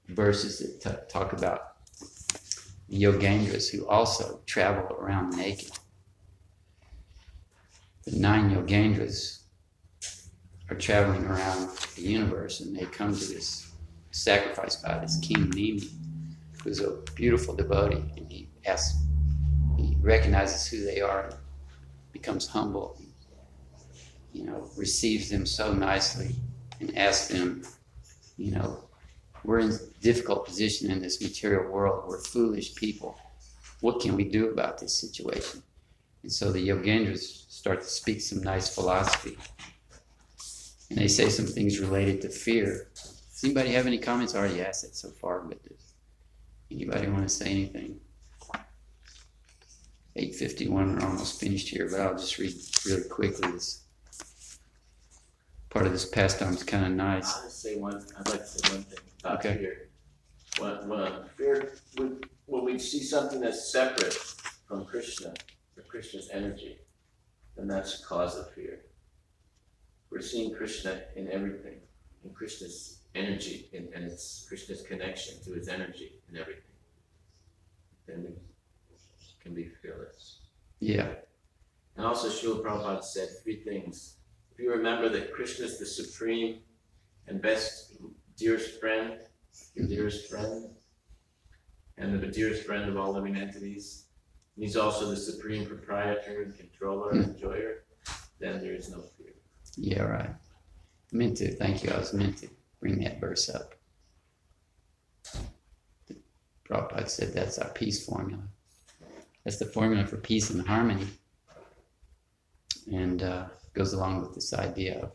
verses 0.08 0.58
that 0.58 0.80
t- 0.80 1.04
talk 1.08 1.32
about 1.32 1.76
Yogendras 2.90 3.70
who 3.70 3.86
also 3.86 4.40
travel 4.44 4.96
around 4.96 5.36
naked. 5.36 5.70
The 8.04 8.18
nine 8.18 8.50
Yogendras 8.50 9.42
are 10.68 10.76
traveling 10.76 11.24
around 11.26 11.70
the 11.94 12.02
universe 12.02 12.60
and 12.60 12.76
they 12.76 12.86
come 12.86 13.14
to 13.14 13.24
this 13.24 13.70
sacrifice 14.10 14.76
by 14.76 14.98
this 14.98 15.18
King 15.20 15.50
Nimi, 15.52 15.88
who's 16.64 16.80
a 16.80 16.98
beautiful 17.14 17.54
devotee, 17.54 18.02
and 18.16 18.30
he 18.30 18.48
asks, 18.66 18.98
he 19.76 19.96
recognizes 20.00 20.66
who 20.66 20.84
they 20.84 21.00
are, 21.00 21.26
and 21.26 21.36
becomes 22.12 22.48
humble, 22.48 23.00
you 24.32 24.44
know, 24.44 24.68
receives 24.76 25.30
them 25.30 25.46
so 25.46 25.72
nicely 25.72 26.34
and 26.80 26.96
ask 26.96 27.28
them, 27.28 27.62
you 28.36 28.52
know, 28.52 28.84
we're 29.44 29.60
in 29.60 29.70
a 29.70 29.78
difficult 30.00 30.46
position 30.46 30.90
in 30.90 31.00
this 31.00 31.20
material 31.20 31.70
world. 31.70 32.04
We're 32.08 32.20
foolish 32.20 32.74
people. 32.74 33.18
What 33.80 34.00
can 34.00 34.16
we 34.16 34.24
do 34.24 34.50
about 34.50 34.78
this 34.78 34.94
situation? 34.94 35.62
And 36.22 36.32
so 36.32 36.50
the 36.50 36.68
Yogendras 36.68 37.50
start 37.50 37.80
to 37.82 37.86
speak 37.86 38.20
some 38.20 38.42
nice 38.42 38.74
philosophy. 38.74 39.38
And 40.90 40.98
they 40.98 41.08
say 41.08 41.28
some 41.28 41.46
things 41.46 41.78
related 41.78 42.20
to 42.22 42.28
fear. 42.28 42.88
Does 42.94 43.44
anybody 43.44 43.70
have 43.72 43.86
any 43.86 43.98
comments? 43.98 44.34
I 44.34 44.38
already 44.38 44.62
asked 44.62 44.84
it 44.84 44.96
so 44.96 45.10
far, 45.10 45.40
but 45.40 45.62
does 45.62 45.94
anybody 46.70 47.06
want 47.08 47.22
to 47.22 47.28
say 47.28 47.50
anything? 47.50 48.00
851, 50.16 50.96
we're 50.96 51.06
almost 51.06 51.38
finished 51.38 51.68
here, 51.68 51.88
but 51.88 52.00
I'll 52.00 52.18
just 52.18 52.38
read 52.38 52.52
really 52.86 53.08
quickly. 53.08 53.52
This 53.52 53.84
part 55.70 55.86
of 55.86 55.92
this 55.92 56.06
pastime 56.06 56.54
is 56.54 56.62
kind 56.62 56.86
of 56.86 56.92
nice. 56.92 57.34
I'll 57.36 57.48
say 57.50 57.76
one. 57.76 58.04
I'd 58.18 58.28
like 58.28 58.40
to 58.40 58.46
say 58.46 58.74
one 58.74 58.82
thing 58.84 58.98
about 59.20 59.44
Okay. 59.44 59.58
fear. 59.58 59.88
When, 60.58 60.88
when 60.88 61.12
fear, 61.36 61.72
when, 61.96 62.20
when 62.46 62.64
we 62.64 62.78
see 62.78 63.02
something 63.02 63.40
that's 63.40 63.70
separate 63.70 64.14
from 64.66 64.84
Krishna, 64.84 65.34
or 65.76 65.82
Krishna's 65.84 66.28
energy, 66.32 66.78
then 67.56 67.68
that's 67.68 68.00
the 68.00 68.06
cause 68.06 68.36
of 68.36 68.50
fear. 68.54 68.80
We're 70.10 70.20
seeing 70.22 70.54
Krishna 70.54 71.02
in 71.16 71.30
everything, 71.30 71.76
in 72.24 72.30
Krishna's 72.30 73.00
energy, 73.14 73.68
and, 73.74 73.88
and 73.94 74.04
it's 74.04 74.46
Krishna's 74.48 74.82
connection 74.82 75.34
to 75.44 75.52
his 75.52 75.68
energy 75.68 76.12
in 76.30 76.36
everything. 76.38 76.62
Then 78.06 78.22
we 78.24 78.30
can 79.42 79.54
be 79.54 79.68
fearless. 79.82 80.38
Yeah, 80.80 81.08
And 81.96 82.06
also, 82.06 82.28
Srila 82.28 82.62
Prabhupada 82.64 83.02
said 83.04 83.28
three 83.42 83.62
things. 83.64 84.17
You 84.58 84.72
remember 84.72 85.08
that 85.08 85.32
Krishna 85.32 85.66
is 85.66 85.78
the 85.78 85.86
supreme 85.86 86.58
and 87.28 87.40
best, 87.40 87.94
dearest 88.36 88.80
friend, 88.80 89.18
your 89.74 89.86
dearest 89.86 90.28
friend, 90.28 90.70
and 91.96 92.20
the 92.20 92.26
dearest 92.26 92.64
friend 92.64 92.88
of 92.88 92.96
all 92.96 93.12
living 93.12 93.36
entities, 93.36 94.06
and 94.56 94.64
he's 94.64 94.76
also 94.76 95.08
the 95.08 95.16
supreme 95.16 95.64
proprietor 95.64 96.42
and 96.42 96.56
controller 96.56 97.10
and 97.12 97.24
enjoyer, 97.24 97.84
then 98.40 98.60
there 98.60 98.74
is 98.74 98.90
no 98.90 99.02
fear. 99.16 99.34
yeah, 99.76 100.02
right. 100.02 100.30
Meant 101.12 101.36
to, 101.38 101.54
thank 101.54 101.84
you. 101.84 101.90
I 101.90 101.98
was 101.98 102.12
meant 102.12 102.38
to 102.38 102.48
bring 102.80 103.00
that 103.00 103.20
verse 103.20 103.48
up. 103.48 103.74
Prabhupada 106.68 107.08
said 107.08 107.32
that's 107.32 107.58
our 107.58 107.70
peace 107.70 108.04
formula. 108.04 108.42
That's 109.44 109.58
the 109.58 109.64
formula 109.66 110.04
for 110.04 110.18
peace 110.18 110.50
and 110.50 110.66
harmony. 110.66 111.06
And 112.92 113.22
uh, 113.22 113.46
goes 113.78 113.92
along 113.92 114.20
with 114.20 114.34
this 114.34 114.52
idea 114.52 115.00
of, 115.00 115.12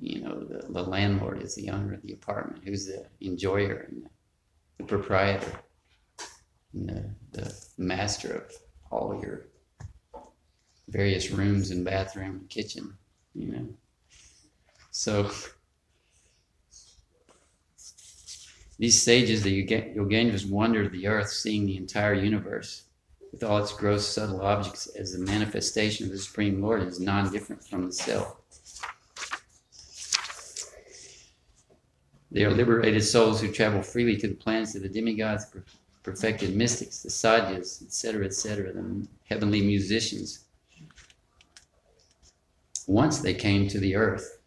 you 0.00 0.22
know, 0.22 0.40
the, 0.40 0.66
the 0.72 0.82
landlord 0.82 1.42
is 1.42 1.54
the 1.54 1.68
owner 1.68 1.92
of 1.92 2.02
the 2.02 2.14
apartment, 2.14 2.64
who's 2.64 2.86
the 2.86 3.06
enjoyer 3.20 3.86
and 3.88 4.04
the, 4.04 4.10
the 4.78 4.84
proprietor, 4.84 5.60
and 6.72 6.88
the, 6.88 7.10
the 7.32 7.54
master 7.76 8.32
of 8.32 8.52
all 8.90 9.20
your 9.22 9.48
various 10.88 11.30
rooms 11.30 11.70
and 11.70 11.84
bathroom 11.84 12.36
and 12.40 12.48
kitchen, 12.48 12.96
you 13.34 13.52
know. 13.52 13.68
So 14.90 15.30
these 18.78 19.02
sages, 19.02 19.42
the 19.42 19.50
Yoga- 19.50 19.94
Yogendras, 19.94 20.48
wandered 20.48 20.90
the 20.90 21.06
earth, 21.06 21.30
seeing 21.30 21.66
the 21.66 21.76
entire 21.76 22.14
universe 22.14 22.84
with 23.32 23.42
all 23.42 23.58
its 23.58 23.72
gross, 23.72 24.06
subtle 24.06 24.42
objects 24.42 24.86
as 24.88 25.12
the 25.12 25.18
manifestation 25.18 26.06
of 26.06 26.12
the 26.12 26.18
Supreme 26.18 26.62
Lord 26.62 26.82
is 26.82 27.00
non 27.00 27.30
different 27.30 27.62
from 27.64 27.86
the 27.86 27.92
self. 27.92 28.36
They 32.30 32.44
are 32.44 32.50
liberated 32.50 33.02
souls 33.02 33.40
who 33.40 33.50
travel 33.50 33.82
freely 33.82 34.16
to 34.18 34.28
the 34.28 34.34
planets 34.34 34.74
of 34.74 34.82
the 34.82 34.88
demigods, 34.88 35.46
perfected 36.02 36.54
mystics, 36.54 37.02
the 37.02 37.10
sadhus, 37.10 37.82
etc., 37.82 38.26
etc., 38.26 38.72
the 38.72 39.06
heavenly 39.24 39.62
musicians. 39.62 40.44
Once 42.86 43.18
they 43.18 43.34
came 43.34 43.66
to 43.68 43.80
the 43.80 43.96
earth, 43.96 44.38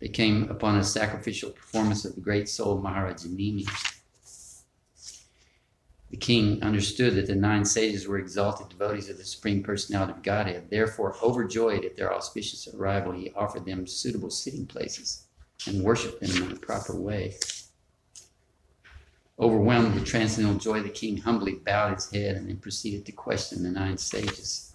they 0.00 0.08
came 0.08 0.50
upon 0.50 0.76
a 0.76 0.84
sacrificial 0.84 1.50
performance 1.50 2.04
of 2.04 2.14
the 2.14 2.20
great 2.20 2.48
soul 2.48 2.78
Maharaja 2.78 3.28
Nimi. 3.28 3.66
The 6.10 6.16
king 6.16 6.62
understood 6.62 7.16
that 7.16 7.26
the 7.26 7.34
nine 7.34 7.64
sages 7.64 8.06
were 8.06 8.18
exalted 8.18 8.68
devotees 8.68 9.10
of 9.10 9.18
the 9.18 9.24
Supreme 9.24 9.62
Personality 9.62 10.12
of 10.12 10.22
Godhead. 10.22 10.70
Therefore, 10.70 11.16
overjoyed 11.22 11.84
at 11.84 11.96
their 11.96 12.14
auspicious 12.14 12.68
arrival, 12.72 13.12
he 13.12 13.32
offered 13.32 13.64
them 13.64 13.86
suitable 13.86 14.30
sitting 14.30 14.66
places 14.66 15.24
and 15.66 15.82
worshiped 15.82 16.20
them 16.20 16.44
in 16.44 16.52
a 16.52 16.60
proper 16.60 16.94
way. 16.94 17.34
Overwhelmed 19.38 19.94
with 19.94 20.06
transcendental 20.06 20.60
joy, 20.60 20.80
the 20.80 20.88
king 20.88 21.18
humbly 21.18 21.54
bowed 21.54 21.94
his 21.94 22.10
head 22.10 22.36
and 22.36 22.48
then 22.48 22.56
proceeded 22.58 23.04
to 23.06 23.12
question 23.12 23.62
the 23.62 23.70
nine 23.70 23.98
sages. 23.98 24.74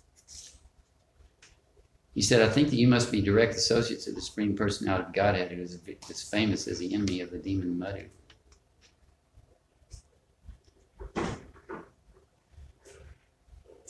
He 2.13 2.21
said, 2.21 2.41
I 2.41 2.51
think 2.51 2.69
that 2.69 2.75
you 2.75 2.89
must 2.89 3.11
be 3.11 3.21
direct 3.21 3.55
associates 3.55 4.05
of 4.05 4.15
the 4.15 4.21
Supreme 4.21 4.55
Personality 4.55 5.05
of 5.05 5.13
Godhead, 5.13 5.51
who 5.53 5.61
is 5.61 5.79
as 6.09 6.29
famous 6.29 6.67
as 6.67 6.79
the 6.79 6.93
enemy 6.93 7.21
of 7.21 7.31
the 7.31 7.37
demon 7.37 7.79
Madhu. 7.79 8.05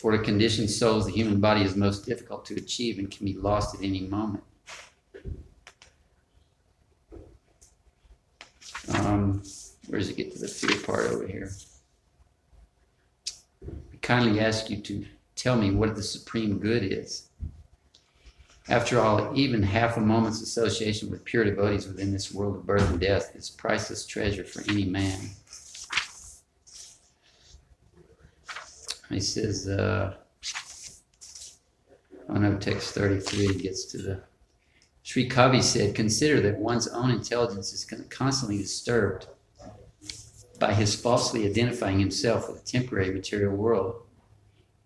For 0.02 0.18
the 0.18 0.24
conditioned 0.24 0.72
souls, 0.72 1.06
the 1.06 1.12
human 1.12 1.40
body 1.40 1.62
is 1.62 1.76
most 1.76 2.08
difficult 2.08 2.44
to 2.46 2.56
achieve 2.56 2.98
and 2.98 3.12
can 3.12 3.24
be 3.24 3.34
lost 3.34 3.76
at 3.76 3.84
any 3.84 4.00
moment. 4.00 4.44
Um, 8.96 9.44
where 9.86 10.00
does 10.00 10.10
it 10.10 10.18
get 10.18 10.34
to 10.34 10.40
the 10.40 10.48
fear 10.48 10.76
part 10.80 11.12
over 11.12 11.28
here? 11.28 11.52
I 13.64 13.98
kindly 14.02 14.40
ask 14.40 14.72
you 14.72 14.78
to 14.78 15.06
tell 15.36 15.56
me 15.56 15.70
what 15.70 15.96
the 15.96 16.02
supreme 16.02 16.58
good 16.58 16.82
is. 16.82 17.28
After 18.70 19.00
all, 19.00 19.32
even 19.38 19.62
half 19.62 19.98
a 19.98 20.02
moment's 20.02 20.42
association 20.42 21.12
with 21.12 21.24
pure 21.26 21.44
devotees 21.44 21.86
within 21.86 22.12
this 22.12 22.34
world 22.34 22.56
of 22.56 22.66
birth 22.66 22.90
and 22.90 23.00
death 23.00 23.36
is 23.36 23.52
priceless 23.52 24.08
treasure 24.08 24.46
for 24.46 24.64
any 24.68 24.86
man. 24.86 25.30
He 29.12 29.20
says, 29.20 29.68
uh, 29.68 30.16
oh 32.30 32.34
no, 32.34 32.58
text 32.58 32.94
33 32.94 33.56
gets 33.56 33.86
to 33.86 33.98
the. 33.98 34.24
Sri 35.04 35.28
Kavi 35.28 35.62
said, 35.62 35.96
consider 35.96 36.40
that 36.42 36.60
one's 36.60 36.88
own 36.88 37.12
intelligence 37.12 37.74
is 37.74 37.86
constantly 38.10 38.58
disturbed 38.58 39.28
by 40.60 40.74
his 40.74 40.96
falsely 40.96 41.46
identifying 41.50 42.00
himself 42.00 42.48
with 42.48 42.64
the 42.64 42.72
temporary 42.72 43.12
material 43.12 43.56
world. 43.56 44.04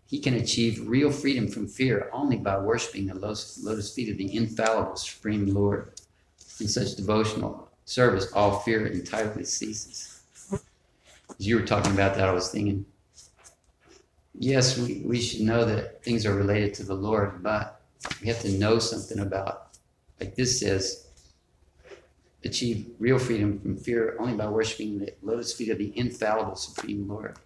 He 0.07 0.19
can 0.19 0.35
achieve 0.35 0.87
real 0.87 1.11
freedom 1.11 1.49
from 1.49 1.67
fear 1.67 2.09
only 2.13 2.37
by 2.37 2.57
worshiping 2.57 3.07
the 3.07 3.15
lotus 3.15 3.61
lotus 3.61 3.93
feet 3.93 4.09
of 4.09 4.17
the 4.17 4.33
infallible 4.33 4.95
Supreme 4.95 5.47
Lord. 5.47 5.91
In 6.61 6.69
such 6.69 6.95
devotional 6.95 7.69
service, 7.83 8.31
all 8.31 8.59
fear 8.59 8.87
entirely 8.87 9.43
ceases. 9.43 10.21
As 10.51 11.45
you 11.45 11.57
were 11.57 11.65
talking 11.65 11.91
about 11.91 12.15
that, 12.15 12.29
I 12.29 12.31
was 12.31 12.49
thinking, 12.49 12.85
yes, 14.37 14.77
we, 14.77 15.03
we 15.05 15.19
should 15.21 15.41
know 15.41 15.65
that 15.65 16.03
things 16.03 16.25
are 16.25 16.35
related 16.35 16.73
to 16.75 16.83
the 16.83 16.93
Lord, 16.93 17.41
but 17.43 17.81
we 18.21 18.27
have 18.27 18.41
to 18.41 18.51
know 18.57 18.79
something 18.79 19.19
about, 19.19 19.77
like 20.19 20.35
this 20.35 20.59
says, 20.59 21.07
achieve 22.43 22.91
real 22.99 23.17
freedom 23.17 23.59
from 23.59 23.77
fear 23.77 24.15
only 24.19 24.35
by 24.35 24.47
worshiping 24.47 24.99
the 24.99 25.13
lotus 25.21 25.53
feet 25.53 25.69
of 25.69 25.77
the 25.77 25.97
infallible 25.97 26.55
Supreme 26.55 27.07
Lord. 27.07 27.37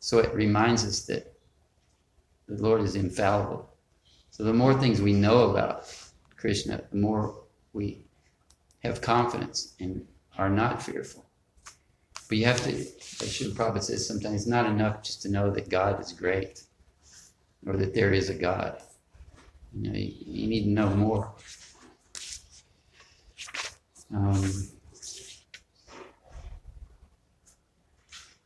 So 0.00 0.18
it 0.18 0.34
reminds 0.34 0.84
us 0.84 1.06
that 1.06 1.34
the 2.48 2.62
Lord 2.62 2.82
is 2.82 2.96
infallible. 2.96 3.70
So 4.30 4.42
the 4.42 4.52
more 4.52 4.74
things 4.74 5.00
we 5.00 5.12
know 5.12 5.50
about 5.50 5.92
Krishna, 6.36 6.82
the 6.90 6.96
more 6.96 7.42
we 7.72 8.04
have 8.80 9.00
confidence 9.00 9.74
and 9.80 10.06
are 10.36 10.50
not 10.50 10.82
fearful. 10.82 11.27
But 12.28 12.38
you 12.38 12.44
have 12.44 12.60
to, 12.64 12.70
as 12.70 12.92
Srila 12.98 13.54
Prabhupada 13.54 13.82
says, 13.82 14.06
sometimes 14.06 14.42
it's 14.42 14.46
not 14.46 14.66
enough 14.66 15.02
just 15.02 15.22
to 15.22 15.30
know 15.30 15.50
that 15.50 15.70
God 15.70 16.00
is 16.00 16.12
great 16.12 16.62
or 17.66 17.76
that 17.76 17.94
there 17.94 18.12
is 18.12 18.28
a 18.28 18.34
God. 18.34 18.82
You 19.74 19.90
know, 19.90 19.98
you, 19.98 20.12
you 20.26 20.46
need 20.46 20.64
to 20.64 20.70
know 20.70 20.90
more. 20.90 21.32
Um, 24.14 24.40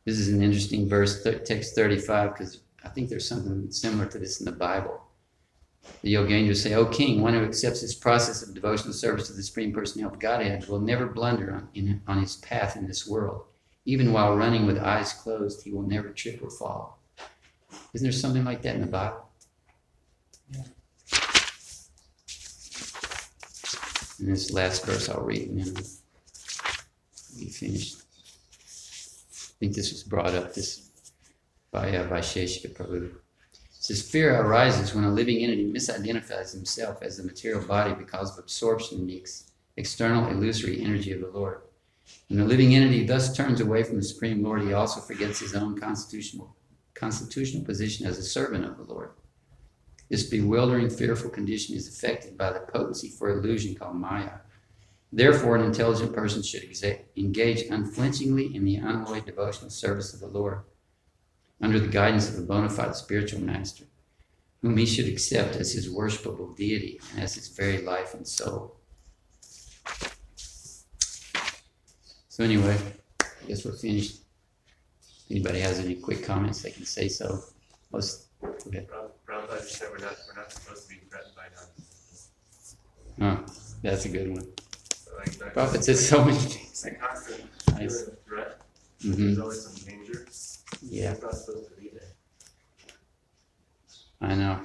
this 0.05 0.19
is 0.19 0.29
an 0.29 0.41
interesting 0.41 0.87
verse, 0.87 1.23
th- 1.23 1.43
text 1.45 1.75
35, 1.75 2.33
because 2.33 2.61
I 2.83 2.89
think 2.89 3.09
there's 3.09 3.27
something 3.27 3.69
similar 3.71 4.05
to 4.07 4.17
this 4.17 4.39
in 4.39 4.45
the 4.45 4.51
Bible. 4.51 5.01
The 6.01 6.13
Yogendras 6.13 6.57
say, 6.57 6.73
O 6.75 6.85
king, 6.85 7.21
one 7.21 7.33
who 7.33 7.43
accepts 7.43 7.81
this 7.81 7.95
process 7.95 8.41
of 8.41 8.53
devotional 8.53 8.93
service 8.93 9.27
to 9.27 9.33
the 9.33 9.43
Supreme 9.43 9.73
Personality 9.73 10.15
of 10.15 10.21
Godhead 10.21 10.67
will 10.67 10.79
never 10.79 11.05
blunder 11.07 11.53
on, 11.53 11.69
in, 11.73 12.01
on 12.07 12.21
his 12.21 12.37
path 12.37 12.77
in 12.77 12.87
this 12.87 13.07
world. 13.07 13.43
Even 13.85 14.13
while 14.13 14.35
running 14.35 14.65
with 14.65 14.77
eyes 14.77 15.13
closed, 15.13 15.63
he 15.63 15.71
will 15.71 15.81
never 15.81 16.09
trip 16.09 16.41
or 16.41 16.49
fall. 16.49 16.99
Isn't 17.93 18.05
there 18.05 18.11
something 18.11 18.45
like 18.45 18.61
that 18.61 18.75
in 18.75 18.81
the 18.81 18.87
Bible? 18.87 19.27
And 24.19 24.31
this 24.31 24.53
last 24.53 24.85
verse 24.85 25.09
I'll 25.09 25.21
read 25.21 25.49
and 25.49 25.59
then 25.59 25.73
we'll 25.73 25.83
be 27.39 27.49
finished. 27.49 27.97
I 27.99 29.55
think 29.59 29.75
this 29.75 29.91
was 29.91 30.03
brought 30.03 30.33
up 30.33 30.53
this 30.53 30.89
by 31.71 31.89
uh, 31.95 32.07
Vaisheshika 32.07 32.73
Prabhu. 32.73 33.05
It 33.05 33.59
says, 33.71 34.09
Fear 34.09 34.41
arises 34.41 34.95
when 34.95 35.03
a 35.03 35.11
living 35.11 35.39
entity 35.39 35.69
misidentifies 35.69 36.53
himself 36.53 37.01
as 37.01 37.17
the 37.17 37.23
material 37.23 37.61
body 37.65 37.93
because 37.93 38.31
of 38.31 38.43
absorption 38.43 38.99
in 38.99 39.07
the 39.07 39.17
ex- 39.19 39.51
external 39.75 40.29
illusory 40.29 40.81
energy 40.81 41.11
of 41.11 41.19
the 41.19 41.27
Lord. 41.27 41.61
When 42.27 42.39
the 42.39 42.45
living 42.45 42.75
entity 42.75 43.05
thus 43.05 43.35
turns 43.35 43.61
away 43.61 43.83
from 43.83 43.97
the 43.97 44.03
Supreme 44.03 44.43
Lord, 44.43 44.63
he 44.63 44.73
also 44.73 45.01
forgets 45.01 45.39
his 45.39 45.53
own 45.55 45.79
constitutional, 45.79 46.55
constitutional 46.93 47.63
position 47.63 48.05
as 48.05 48.17
a 48.17 48.23
servant 48.23 48.65
of 48.65 48.77
the 48.77 48.83
Lord. 48.83 49.11
This 50.09 50.23
bewildering, 50.23 50.89
fearful 50.89 51.29
condition 51.29 51.75
is 51.75 51.87
affected 51.87 52.37
by 52.37 52.51
the 52.51 52.59
potency 52.59 53.09
for 53.09 53.29
illusion 53.29 53.75
called 53.75 53.95
Maya. 53.95 54.39
Therefore, 55.11 55.55
an 55.55 55.65
intelligent 55.65 56.13
person 56.13 56.41
should 56.41 56.63
engage 57.15 57.69
unflinchingly 57.69 58.55
in 58.55 58.65
the 58.65 58.77
unalloyed 58.77 59.25
devotional 59.25 59.69
service 59.69 60.13
of 60.13 60.19
the 60.19 60.27
Lord 60.27 60.61
under 61.61 61.79
the 61.79 61.87
guidance 61.87 62.29
of 62.29 62.37
a 62.37 62.41
bona 62.41 62.69
fide 62.69 62.95
spiritual 62.95 63.39
master, 63.39 63.85
whom 64.61 64.75
he 64.77 64.85
should 64.85 65.07
accept 65.07 65.55
as 65.55 65.73
his 65.73 65.87
worshipable 65.87 66.55
deity 66.55 66.99
and 67.11 67.21
as 67.21 67.35
his 67.35 67.47
very 67.47 67.81
life 67.81 68.13
and 68.13 68.27
soul. 68.27 68.75
So, 72.33 72.43
anyway, 72.43 72.75
I 73.21 73.25
guess 73.47 73.63
we're 73.63 73.73
finished. 73.73 74.21
If 75.03 75.29
anybody 75.29 75.59
has 75.59 75.77
any 75.77 75.93
quick 75.93 76.23
comments, 76.23 76.63
they 76.63 76.71
can 76.71 76.83
say 76.83 77.07
so. 77.07 77.43
Let's 77.91 78.25
ahead. 78.41 78.87
Prabhupada 79.27 79.59
just 79.61 79.75
said 79.75 79.89
we're 79.91 79.99
not, 80.03 80.15
we're 80.27 80.41
not 80.41 80.51
supposed 80.51 80.89
to 80.89 80.95
be 80.95 81.01
threatened 81.11 81.35
by 81.35 81.43
none. 83.21 83.37
Oh, 83.39 83.53
that's 83.83 84.05
a 84.05 84.09
good 84.09 84.29
one. 84.31 84.47
So 84.95 85.11
like. 85.15 85.53
Prophet 85.53 85.83
says 85.83 86.09
so 86.09 86.25
many 86.25 86.39
things. 86.39 86.83
A 86.85 86.95
constant 86.95 87.43
Nice. 87.79 88.09
threat. 88.27 88.61
hmm 89.03 89.11
There's 89.13 89.37
always 89.37 89.61
some 89.61 89.75
danger. 89.87 90.25
Yeah, 90.81 91.11
It's 91.11 91.21
not 91.21 91.35
supposed 91.35 91.69
to 91.69 91.79
be 91.79 91.89
there. 91.93 92.15
I 94.21 94.33
know. 94.33 94.59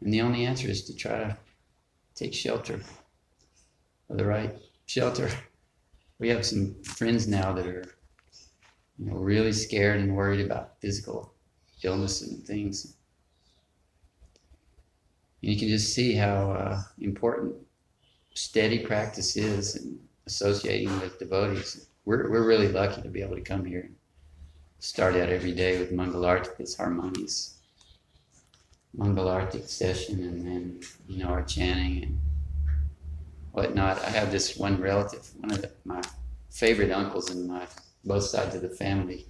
And 0.00 0.12
the 0.12 0.22
only 0.22 0.44
answer 0.44 0.66
is 0.66 0.82
to 0.86 0.96
try 0.96 1.18
to 1.18 1.36
take 2.16 2.34
shelter 2.34 2.80
of 4.08 4.16
the 4.18 4.24
right 4.24 4.56
shelter. 4.86 5.30
We 6.20 6.28
have 6.28 6.44
some 6.44 6.74
friends 6.82 7.26
now 7.26 7.52
that 7.54 7.66
are, 7.66 7.84
you 8.98 9.06
know, 9.06 9.16
really 9.16 9.52
scared 9.52 10.00
and 10.00 10.14
worried 10.14 10.44
about 10.44 10.78
physical 10.78 11.32
illness 11.82 12.20
and 12.20 12.44
things. 12.44 12.94
And 15.42 15.50
you 15.50 15.58
can 15.58 15.68
just 15.68 15.94
see 15.94 16.12
how 16.12 16.52
uh, 16.52 16.82
important 17.00 17.54
steady 18.34 18.80
practice 18.80 19.34
is 19.34 19.76
and 19.76 19.98
associating 20.26 21.00
with 21.00 21.18
devotees. 21.18 21.86
We're, 22.04 22.30
we're 22.30 22.46
really 22.46 22.68
lucky 22.68 23.00
to 23.00 23.08
be 23.08 23.22
able 23.22 23.36
to 23.36 23.42
come 23.42 23.64
here 23.64 23.80
and 23.80 23.96
start 24.78 25.16
out 25.16 25.30
every 25.30 25.52
day 25.52 25.78
with 25.78 25.90
Mangalarti, 25.90 26.54
this 26.58 26.76
harmonious 26.76 27.56
Mangalartik 28.94 29.66
session, 29.66 30.22
and 30.22 30.46
then, 30.46 30.80
you 31.08 31.24
know, 31.24 31.30
our 31.30 31.44
chanting 31.44 32.02
and 32.02 32.20
whatnot. 33.52 34.02
I 34.04 34.10
have 34.10 34.30
this 34.30 34.56
one 34.56 34.80
relative, 34.80 35.28
one 35.38 35.52
of 35.52 35.62
the, 35.62 35.70
my 35.84 36.02
favorite 36.50 36.90
uncles 36.90 37.30
in 37.30 37.48
my 37.48 37.66
both 38.04 38.24
sides 38.24 38.54
of 38.54 38.62
the 38.62 38.68
family, 38.68 39.26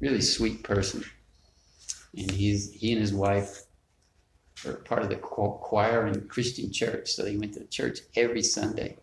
really 0.00 0.20
sweet 0.20 0.62
person. 0.62 1.04
And 2.16 2.30
he's 2.30 2.72
he 2.72 2.92
and 2.92 3.00
his 3.00 3.12
wife 3.12 3.64
were 4.64 4.74
part 4.74 5.02
of 5.02 5.08
the 5.08 5.16
choir 5.16 6.06
in 6.06 6.26
Christian 6.28 6.72
church, 6.72 7.12
so 7.12 7.22
they 7.22 7.36
went 7.36 7.54
to 7.54 7.64
church 7.66 8.00
every 8.16 8.42
Sunday 8.42 8.96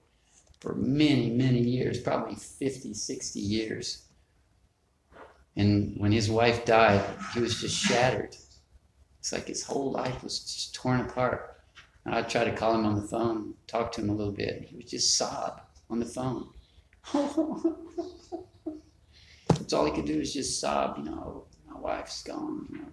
for 0.60 0.74
many, 0.76 1.30
many 1.30 1.60
years, 1.60 2.02
probably 2.02 2.36
50, 2.36 2.94
60 2.94 3.40
years. 3.40 4.04
And 5.56 5.96
when 5.98 6.12
his 6.12 6.30
wife 6.30 6.66
died, 6.66 7.06
he 7.34 7.40
was 7.40 7.62
just 7.62 7.78
shattered. 7.78 8.36
It's 9.20 9.32
like 9.32 9.48
his 9.48 9.64
whole 9.64 9.92
life 9.92 10.24
was 10.24 10.40
just 10.40 10.76
torn 10.76 11.02
apart. 11.02 11.55
And 12.06 12.14
I 12.14 12.22
tried 12.22 12.46
to 12.46 12.56
call 12.56 12.76
him 12.76 12.86
on 12.86 12.96
the 12.96 13.02
phone, 13.02 13.56
talk 13.68 13.92
to 13.94 14.02
him 14.02 14.10
a 14.10 14.14
little 14.14 14.34
bit. 14.34 14.68
He 14.70 14.76
would 14.76 14.88
just 14.88 15.18
sob 15.18 15.62
on 15.90 16.00
the 16.00 16.06
phone. 16.06 16.48
That's 19.48 19.74
all 19.74 19.86
he 19.86 19.92
could 19.92 20.06
do 20.06 20.20
is 20.20 20.34
just 20.34 20.60
sob, 20.60 20.98
you 21.00 21.04
know, 21.06 21.46
my 21.68 21.80
wife's 21.80 22.22
gone, 22.22 22.68
you 22.72 22.78
know. 22.80 22.88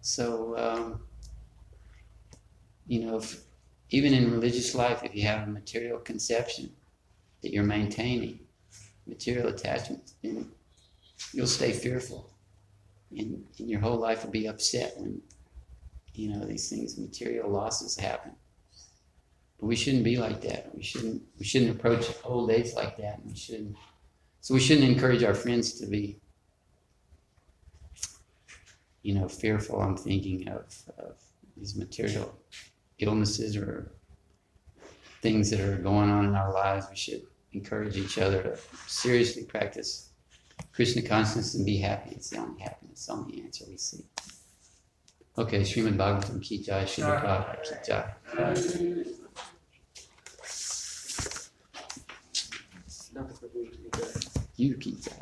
So, 0.00 0.58
um, 0.58 1.00
you 2.88 3.04
know, 3.04 3.18
if, 3.18 3.40
even 3.90 4.12
in 4.12 4.32
religious 4.32 4.74
life, 4.74 5.04
if 5.04 5.14
you 5.14 5.22
have 5.22 5.46
a 5.46 5.50
material 5.50 5.98
conception 6.00 6.72
that 7.42 7.52
you're 7.52 7.62
maintaining, 7.62 8.40
material 9.06 9.48
attachments, 9.48 10.14
then 10.22 10.50
you'll 11.32 11.46
stay 11.46 11.72
fearful. 11.72 12.30
And, 13.16 13.44
and 13.58 13.70
your 13.70 13.80
whole 13.80 13.98
life 13.98 14.24
will 14.24 14.32
be 14.32 14.46
upset 14.46 14.94
when, 14.96 15.22
you 16.14 16.30
know, 16.30 16.44
these 16.44 16.68
things, 16.68 16.98
material 16.98 17.50
losses 17.50 17.96
happen. 17.96 18.32
But 19.58 19.66
we 19.66 19.76
shouldn't 19.76 20.04
be 20.04 20.16
like 20.16 20.40
that. 20.42 20.74
We 20.74 20.82
shouldn't 20.82 21.22
we 21.38 21.44
shouldn't 21.44 21.76
approach 21.76 22.06
old 22.24 22.50
age 22.50 22.74
like 22.74 22.96
that. 22.98 23.24
We 23.24 23.34
shouldn't 23.36 23.76
so 24.40 24.54
we 24.54 24.60
shouldn't 24.60 24.88
encourage 24.88 25.22
our 25.22 25.34
friends 25.34 25.74
to 25.80 25.86
be 25.86 26.18
you 29.02 29.14
know, 29.14 29.28
fearful. 29.28 29.80
I'm 29.80 29.96
thinking 29.96 30.48
of, 30.48 30.74
of 30.98 31.16
these 31.56 31.76
material 31.76 32.34
illnesses 32.98 33.56
or 33.56 33.92
things 35.20 35.50
that 35.50 35.60
are 35.60 35.76
going 35.76 36.10
on 36.10 36.24
in 36.24 36.34
our 36.34 36.52
lives. 36.52 36.86
We 36.88 36.96
should 36.96 37.22
encourage 37.52 37.96
each 37.96 38.18
other 38.18 38.42
to 38.42 38.58
seriously 38.86 39.44
practice 39.44 40.10
Krishna 40.72 41.02
consciousness 41.02 41.54
and 41.54 41.66
be 41.66 41.78
happy. 41.78 42.10
It's 42.12 42.30
the 42.30 42.38
only 42.38 42.60
happiness, 42.60 42.92
it's 42.92 43.06
the 43.06 43.12
only 43.12 43.42
answer 43.42 43.64
we 43.68 43.76
see. 43.76 44.04
Okay, 45.38 45.60
Srimad 45.64 45.96
Bhagavatam 45.96 46.42
ki 46.42 46.62
jai, 46.62 46.84
Srimad 46.84 47.22
Bhagavatam 47.24 47.62
ki 47.64 47.74
jai. 47.88 48.04
You 54.56 54.76
ki 54.76 54.92
jai. 55.00 55.21